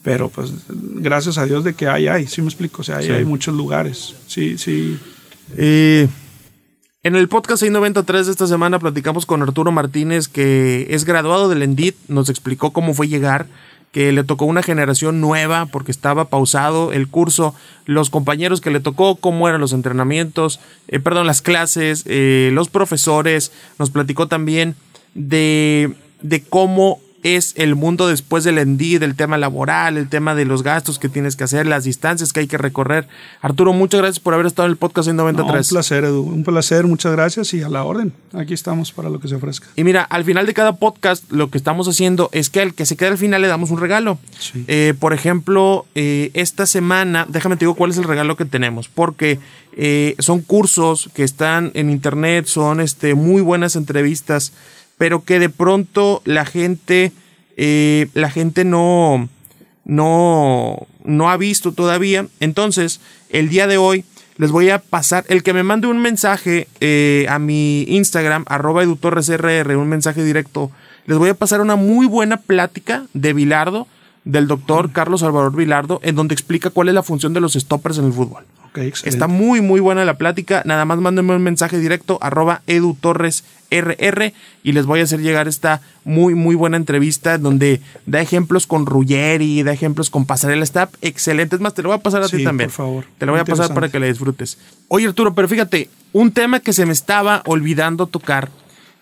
[0.06, 2.82] pero pues gracias a Dios de que hay, hay, ¿sí me explico?
[2.82, 3.12] O sea, hay, Sí.
[3.12, 4.14] hay muchos lugares.
[4.28, 4.98] Sí, sí.
[5.58, 6.08] Eh,
[7.02, 11.64] en el podcast 693 de esta semana platicamos con Arturo Martínez, que es graduado del
[11.64, 13.48] ENDIT, nos explicó cómo fue llegar,
[13.92, 18.82] que le tocó una generación nueva porque estaba pausado el curso, los compañeros que le
[18.82, 24.76] tocó, cómo eran los entrenamientos, eh, perdón, las clases, eh, los profesores, nos platicó también
[25.16, 30.46] de, de cómo es el mundo después del ENDI, del tema laboral, el tema de
[30.46, 33.08] los gastos que tienes que hacer, las distancias que hay que recorrer.
[33.42, 35.70] Arturo, muchas gracias por haber estado en el podcast en No, un 93.
[35.70, 36.22] placer, Edu.
[36.22, 38.14] Un placer, muchas gracias y a la orden.
[38.34, 39.68] Aquí estamos para lo que se ofrezca.
[39.76, 42.86] y mira, al final de cada podcast lo que estamos haciendo es que al que
[42.86, 44.20] se quede al final le damos un regalo.
[44.38, 44.64] Sí.
[44.68, 48.88] Eh, por ejemplo, eh, esta semana, déjame te digo cuál es el regalo que tenemos,
[48.88, 49.40] porque
[49.76, 54.54] eh, son cursos que están en internet, son este, muy buenas entrevistas,
[54.98, 57.12] pero que de pronto la gente,
[57.58, 59.30] eh, la gente no,
[59.84, 62.28] no, no ha visto todavía.
[62.40, 64.06] Entonces, el día de hoy
[64.38, 68.84] les voy a pasar, el que me mande un mensaje eh, a mi Instagram, arroba
[68.84, 70.72] edutorresrr, un mensaje directo,
[71.06, 73.88] les voy a pasar una muy buena plática de Bilardo
[74.26, 78.00] del doctor Carlos Salvador Vilardo, en donde explica cuál es la función de los stoppers
[78.00, 78.44] en el fútbol.
[78.84, 80.62] Está muy, muy buena la plática.
[80.66, 85.22] Nada más mándenme un mensaje directo, arroba Edu Torres RR, y les voy a hacer
[85.22, 90.66] llegar esta muy, muy buena entrevista donde da ejemplos con Ruggeri, da ejemplos con Pasarela
[90.66, 90.94] Stap.
[91.02, 91.56] Excelente.
[91.56, 92.70] Es más, te lo voy a pasar a ti también.
[92.70, 93.06] Por favor.
[93.18, 94.58] Te lo voy a pasar para que le disfrutes.
[94.88, 98.50] Oye, Arturo, pero fíjate, un tema que se me estaba olvidando tocar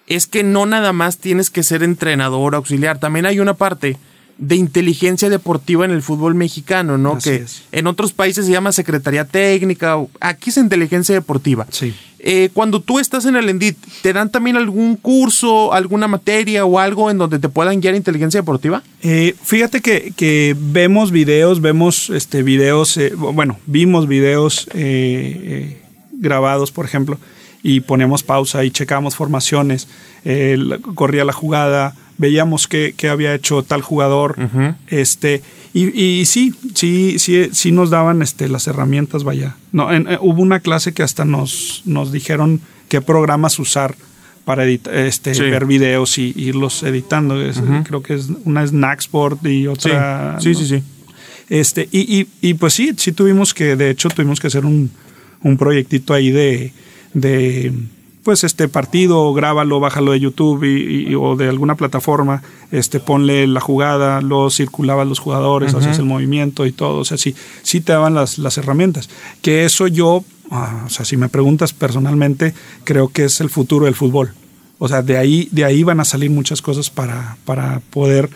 [0.08, 3.00] es que no nada más tienes que ser entrenador auxiliar.
[3.00, 3.98] También hay una parte
[4.38, 7.18] de inteligencia deportiva en el fútbol mexicano, ¿no?
[7.18, 11.68] que en otros países se llama Secretaría Técnica, aquí es inteligencia deportiva.
[11.70, 11.94] Sí.
[12.26, 16.80] Eh, cuando tú estás en el ENDIT, ¿te dan también algún curso, alguna materia o
[16.80, 18.82] algo en donde te puedan guiar inteligencia deportiva?
[19.02, 24.70] Eh, fíjate que, vemos videos, vemos este videos, eh, bueno, vimos videos
[26.14, 27.20] grabados, por ejemplo,
[27.64, 29.88] y ponemos pausa y checamos formaciones,
[30.95, 34.36] corría la jugada, veíamos qué, había hecho tal jugador,
[34.88, 35.41] este,
[35.74, 39.55] y, sí, sí, sí, sí nos daban este, las herramientas, vaya.
[39.72, 43.95] No, eh, hubo una clase que hasta nos, nos dijeron qué programas usar
[44.45, 47.36] para este, ver videos y, irlos editando.
[47.86, 50.38] Creo que es una es Naxport y otra.
[50.39, 50.84] Sí, sí, sí,
[51.49, 54.91] Este, y, y, pues sí, sí tuvimos que, de hecho, tuvimos que hacer un,
[55.41, 56.72] un proyectito ahí de,
[57.14, 57.72] de
[58.24, 62.41] pues este partido, grábalo, bájalo de YouTube y, o de alguna plataforma,
[62.72, 67.18] este, ponle la jugada, lo circulabas los jugadores, haces el movimiento y todo, o sea,
[67.18, 69.09] sí, sí te daban las, las herramientas.
[69.41, 72.53] Que eso yo, ah, o sea, si me preguntas personalmente,
[72.86, 74.34] creo que es el futuro del fútbol.
[74.80, 78.30] O sea, de ahí, de ahí van a salir muchas cosas para, para poder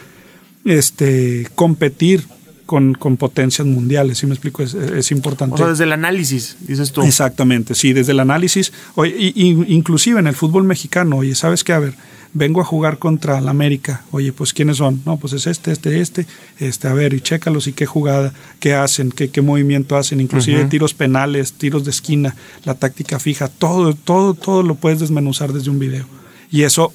[0.66, 2.26] este, competir
[2.68, 4.62] con, con potencias mundiales, ¿sí me explico?
[4.62, 5.56] Es, es, importante.
[5.56, 7.02] O sea, desde el análisis, dices tú.
[7.02, 8.72] Exactamente, sí, desde el análisis.
[8.94, 11.74] Oye, y, inclusive en el fútbol mexicano, oye, ¿sabes qué?
[11.74, 11.96] A ver,
[12.34, 14.04] vengo a jugar contra la América.
[14.12, 15.02] Oye, pues ¿quiénes son?
[15.06, 16.28] No, pues es este, este, este.
[16.60, 20.66] Este, a ver, y chécalos y qué jugada, qué hacen, qué, qué movimiento hacen, inclusive
[20.66, 25.72] tiros penales, tiros de esquina, la táctica fija, todo, todo, todo lo puedes desmenuzar desde
[25.72, 26.06] un video.
[26.52, 26.94] Y eso,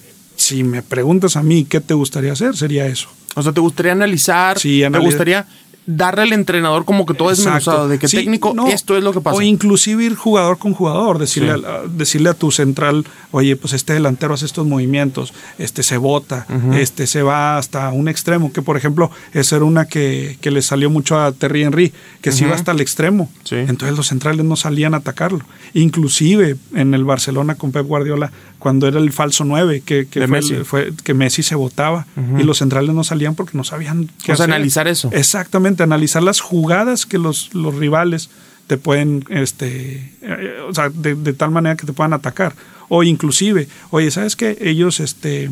[0.52, 3.08] si me preguntas a mí qué te gustaría hacer, sería eso.
[3.34, 4.58] O sea, ¿te gustaría analizar?
[4.58, 5.46] Sí, ¿Te gustaría
[5.86, 9.20] darle al entrenador como que todo es desmenuzado, de que técnico, esto es lo que
[9.20, 9.36] pasa.
[9.36, 13.94] O inclusive ir jugador con jugador, decirle, a, decirle a tu central, oye, pues este
[13.94, 18.76] delantero hace estos movimientos, este se bota, este se va hasta un extremo, que por
[18.76, 22.54] ejemplo, esa era una que, que le salió mucho a Terry Henry, que se iba
[22.54, 23.30] hasta el extremo.
[23.50, 25.40] Entonces los centrales no salían a atacarlo.
[25.74, 28.30] Inclusive en el Barcelona con Pep Guardiola,
[28.62, 30.54] cuando era el falso 9, que, que, Messi.
[30.62, 32.06] Fue, que Messi se botaba
[32.38, 34.44] y los centrales no salían porque no sabían qué hacer.
[34.44, 35.10] analizar eso.
[35.12, 38.30] Exactamente analizar las jugadas que los, los rivales
[38.68, 42.54] te pueden, este, eh, o sea, de, tal manera que te puedan atacar.
[42.88, 44.56] O inclusive, oye, ¿sabes qué?
[44.60, 45.50] Ellos, este,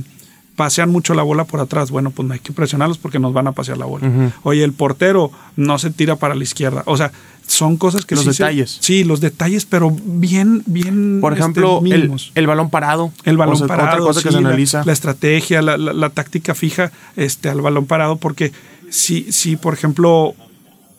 [0.55, 1.91] pasean mucho la bola por atrás.
[1.91, 4.33] Bueno, pues no hay que presionarlos porque nos van a pasear la bola.
[4.45, 6.85] Oye, el portero no se tira para la izquierda.
[6.87, 7.11] O sea,
[7.51, 8.79] son cosas que los detalles.
[8.81, 11.21] sí, los detalles, pero bien, bien.
[11.21, 13.13] Por este, ejemplo, el, balón parado.
[13.25, 14.07] El balón parado.
[14.07, 14.83] cosa que se analiza.
[14.85, 18.53] La, estrategia, la, la, táctica fija este, al balón parado, porque
[18.89, 20.35] si, si por ejemplo,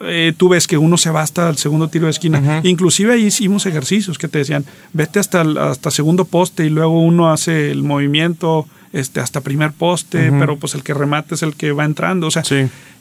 [0.02, 2.62] eh, tú ves que uno se va hasta el segundo tiro de esquina.
[2.64, 7.02] Inclusive ahí hicimos ejercicios que te decían, vete hasta el hasta segundo poste y luego
[7.02, 11.56] uno hace el movimiento este, hasta primer poste, pero pues el que remate es el
[11.56, 12.28] que va entrando.
[12.28, 12.43] O sea,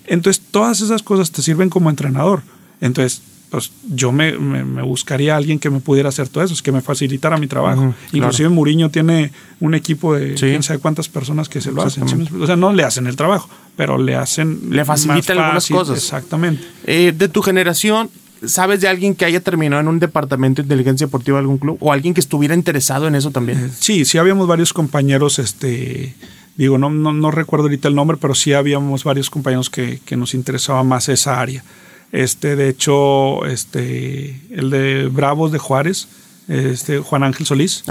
[0.07, 2.43] entonces todas esas cosas te sirven como entrenador.
[2.81, 6.71] Entonces, pues yo me, me, buscaría a alguien que me pudiera hacer todo eso, que
[6.71, 7.95] me facilitara mi trabajo.
[8.13, 12.05] Inclusive Muriño tiene un equipo de quién sabe cuántas personas que se lo hacen.
[12.41, 14.71] O sea, no le hacen el trabajo, pero le hacen...
[14.71, 15.99] Le facilitan algunas cosas.
[15.99, 16.63] Exactamente.
[16.87, 18.09] Eh, de tu generación,
[18.45, 21.77] ¿sabes de alguien que haya terminado en un departamento de inteligencia deportiva de algún club?
[21.81, 23.59] ¿O alguien que estuviera interesado en eso también?
[23.59, 26.15] Eh, sí, sí habíamos varios compañeros, este...
[26.57, 30.17] Digo, no, no, no recuerdo ahorita el nombre, pero sí habíamos varios compañeros que, que
[30.17, 31.65] nos interesaba más esa área.
[32.13, 36.09] Este, de hecho, este, el de Bravos de Juárez,
[36.49, 37.85] este, Juan Ángel Solís,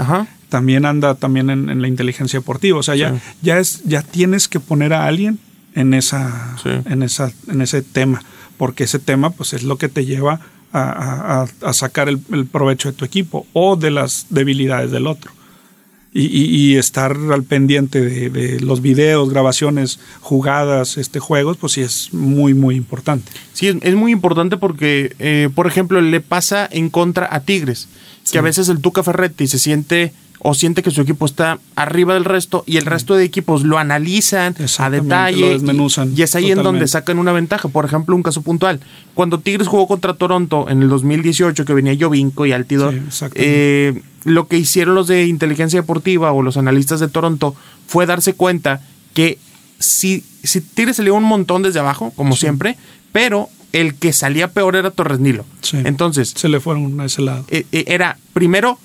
[0.48, 2.78] también anda también en, la inteligencia deportiva.
[2.78, 5.38] O sea, ya, ya es, ya tienes que poner a alguien
[5.74, 8.22] en esa, en esa, en ese tema,
[8.58, 10.40] porque ese tema, pues, es lo que te lleva
[10.72, 15.32] a, sacar el, provecho de tu equipo o de las debilidades del otro
[16.12, 22.54] y, estar al pendiente de, los videos, grabaciones, jugadas, este juegos, pues sí es muy,
[22.54, 23.30] muy importante.
[23.52, 27.88] Sí, es, muy importante porque, eh, por ejemplo, le pasa en contra a Tigres,
[28.30, 32.14] que a veces el Tuca Ferretti se siente o siente que su equipo está arriba
[32.14, 35.58] del resto y el resto de equipos lo analizan a detalle
[36.16, 37.68] y, es ahí en donde sacan una ventaja.
[37.68, 38.80] Por ejemplo, un caso puntual.
[39.14, 42.94] Cuando Tigres jugó contra Toronto en el 2018, que venía Jovinko y Altidor,
[43.34, 47.54] eh, lo que hicieron los de inteligencia deportiva o los analistas de Toronto
[47.86, 48.80] fue darse cuenta
[49.14, 49.38] que
[49.78, 52.76] si, si Tigres salió un montón desde abajo, como siempre,
[53.12, 55.44] pero el que salía peor era Torres Nilo.
[55.62, 55.78] Sí.
[55.84, 57.44] Entonces, Se le fueron a ese lado.
[57.48, 58.78] eh, eh, era primero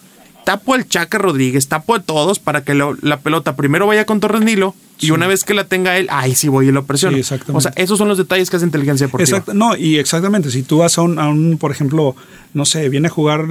[0.45, 4.19] tapo al Chaca Rodríguez, tapo a todos para que lo- la pelota primero vaya con
[4.19, 7.15] Torres Nilo y una vez que la tenga él, ahí sí voy y lo presiono.
[7.15, 7.57] Sí, exactamente.
[7.57, 9.27] O sea, esos son los detalles que hace inteligencia deportiva.
[9.37, 12.15] Exacto, no, y exactamente, si tú vas a un, a un, por ejemplo,
[12.53, 13.45] no sé, viene a jugar,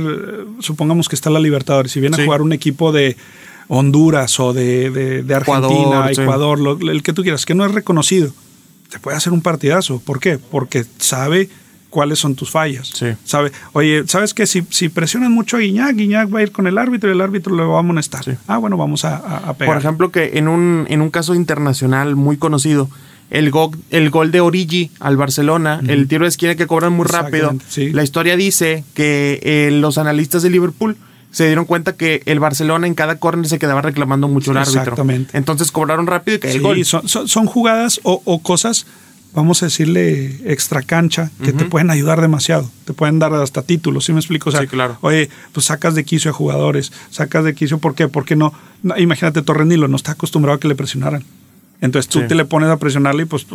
[0.61, 2.22] supongamos que está la Libertadores, si viene Sí.
[2.22, 3.16] a jugar un equipo de
[3.68, 6.11] Honduras o de, de- de Argentina.
[6.11, 8.30] Ecuador, lo- el que tú quieras, que no es reconocido,
[8.90, 10.01] te puede hacer un partidazo.
[10.05, 10.38] ¿Por qué?
[10.38, 11.49] Porque sabe
[11.95, 12.88] cuáles son tus fallas.
[12.92, 13.07] Sí.
[13.24, 14.47] Sabe, oye, ¿sabes qué?
[14.49, 17.20] Si, si presionan mucho a Guiñac, Guiñac va a ir con el árbitro y el
[17.20, 18.24] árbitro lo va a amonestar.
[18.24, 18.32] Sí.
[18.49, 19.74] Ah, bueno, vamos a, a- a pegar.
[19.74, 22.90] Por ejemplo, que en un, en un caso internacional muy conocido,
[23.30, 27.07] el, go- el gol de Origi al Barcelona, el tiro de esquina que cobran muy
[27.07, 27.55] rápido.
[27.68, 27.90] Sí.
[27.92, 30.97] La historia dice que eh, los analistas de Liverpool
[31.30, 34.82] se dieron cuenta que el Barcelona en cada córner se quedaba reclamando mucho el árbitro.
[34.82, 35.36] Exactamente.
[35.36, 36.84] Entonces cobraron rápido y cae el gol.
[36.84, 38.86] son, son- son jugadas o, o cosas,
[39.35, 42.70] vamos a decirle, extra cancha, que te pueden ayudar demasiado.
[42.85, 44.49] Te pueden dar hasta títulos, ¿sí me explico?
[44.49, 44.97] O sea, Sí, claro.
[45.01, 48.09] oye, pues sacas de quicio a jugadores, sacas de quicio, ¿por qué?
[48.09, 51.24] Porque no, no imagínate, Torrenilo no está acostumbrado a que le presionaran.
[51.80, 52.28] Entonces tú Sí.
[52.28, 53.47] te le pones a presionarle y pues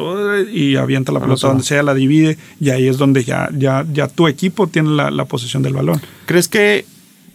[0.54, 1.54] y avienta la pelota no.
[1.54, 5.10] donde sea, la divide y ahí es donde ya, ya, ya tu equipo tiene la,
[5.10, 6.00] la posesión del balón.
[6.26, 6.86] ¿Crees que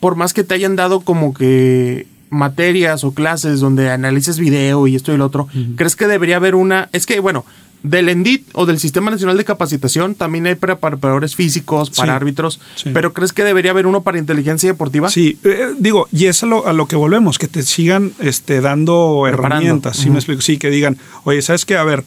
[0.00, 4.94] por más que te hayan dado como que materias o clases donde analices video y
[4.96, 6.88] esto y lo otro, crees que debería haber una...
[6.92, 7.44] Es que, bueno,
[7.84, 12.16] del ENDIT o del Sistema Nacional de Capacitación también hay para preparadores físicos, para Sí,
[12.16, 12.90] árbitros, sí.
[12.94, 15.10] pero ¿crees que debería haber uno para inteligencia deportiva?
[15.10, 18.62] Sí, eh, digo, y es a lo, a lo que volvemos, que te sigan este,
[18.62, 19.54] dando Preparando.
[19.56, 20.40] herramientas, ¿sí me explico?
[20.40, 21.76] Sí, que digan, oye, ¿sabes qué?
[21.76, 22.04] A ver,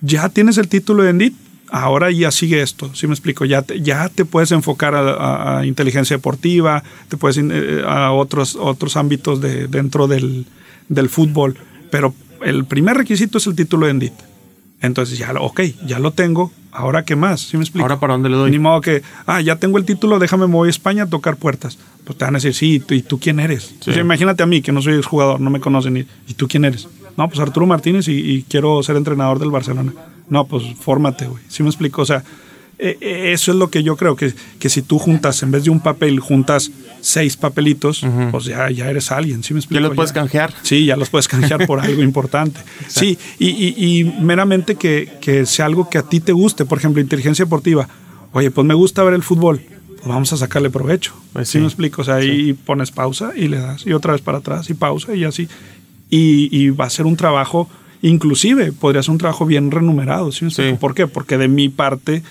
[0.00, 1.34] ya tienes el título de Endit,
[1.70, 3.44] ahora ya sigue esto, ¿sí me explico?
[3.44, 7.84] Ya te, ya te puedes enfocar a, a- a inteligencia deportiva, te puedes in- eh,
[7.86, 10.46] a otros, otros ámbitos de, dentro del,
[10.88, 11.56] del fútbol,
[11.92, 12.12] pero
[12.42, 14.12] el primer requisito es el título de Endit.
[14.82, 17.84] Entonces ya, lo- ok, ya lo tengo, ahora qué más, ¿sí me explico?
[17.84, 18.50] Ahora para dónde le doy.
[18.50, 21.36] Ni modo que, ah, ya tengo el título, déjame me voy a España a tocar
[21.36, 21.78] puertas.
[22.04, 23.74] Pues te van a decir, sí, ¿y tú, quién eres?
[24.00, 25.98] Imagínate a mí, que no soy jugador, no me conocen.
[25.98, 26.88] ¿Y, ¿y tú quién eres?
[27.16, 29.92] No, pues Arturo Martínez y, y quiero ser entrenador del Barcelona.
[30.30, 31.42] No, pues fórmate, güey.
[31.48, 32.00] ¿Sí me explico?
[32.02, 32.24] O sea,
[32.78, 35.64] eh, eh, eso es lo que yo creo, que, que si tú juntas, en vez
[35.64, 36.70] de un papel, juntas
[37.00, 39.42] seis papelitos, pues ya, ya eres alguien.
[39.42, 39.80] ¿Sí me explico?
[39.82, 40.52] Ya los puedes canjear.
[40.62, 42.60] Sí, ya los puedes canjear por algo importante.
[42.88, 46.64] Sí, y, y- y meramente que, que sea algo que a ti te guste.
[46.64, 47.88] Por ejemplo, inteligencia deportiva.
[48.32, 49.60] Oye, pues me gusta ver el fútbol.
[49.96, 51.12] Pues vamos a sacarle provecho.
[51.32, 51.58] Pues ¿Sí, sí.
[51.58, 52.02] me explico?
[52.02, 53.86] O sea, ahí pones pausa y le das.
[53.86, 55.48] Y otra vez para atrás y pausa y así.
[56.08, 57.68] Y, y va a ser un trabajo,
[58.02, 60.32] inclusive podría ser un trabajo bien remunerado.
[60.32, 60.70] ¿sí me explico?
[60.70, 60.76] Sí.
[60.80, 61.06] ¿Por qué?
[61.06, 62.22] Porque de mi parte...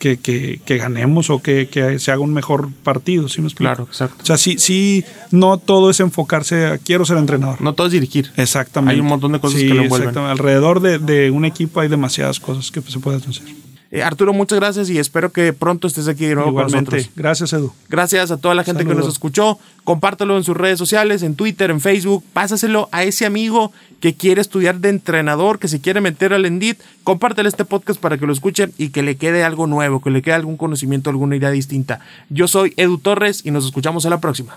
[0.00, 3.68] Que, que- que ganemos o que, que se haga un mejor partido, ¿sí me explico?
[3.74, 4.16] Claro, exacto.
[4.22, 7.60] O sea, sí, sí, no todo es enfocarse a quiero ser entrenador.
[7.60, 8.32] No todo es dirigir.
[8.36, 8.94] Exactamente.
[8.94, 10.16] Hay un montón de cosas Sí, que lo envuelven.
[10.16, 13.44] Alrededor de, de un equipo hay demasiadas cosas que se pueden hacer.
[13.92, 16.96] Eh, Arturo, muchas gracias y espero que pronto estés aquí de nuevo con Igualmente.
[16.96, 17.16] nosotros.
[17.16, 17.72] Gracias, Edu.
[17.88, 19.58] Gracias a toda la gente que nos escuchó.
[19.82, 22.22] Compártelo en sus redes sociales, en Twitter, en Facebook.
[22.32, 26.78] Pásaselo a ese amigo que quiere estudiar de entrenador, que se quiere meter al Endit.
[27.02, 30.22] Compártele este podcast para que lo escuche y que le quede algo nuevo, que le
[30.22, 31.98] quede algún conocimiento, alguna idea distinta.
[32.28, 34.56] Yo soy Edu Torres y nos escuchamos a la próxima.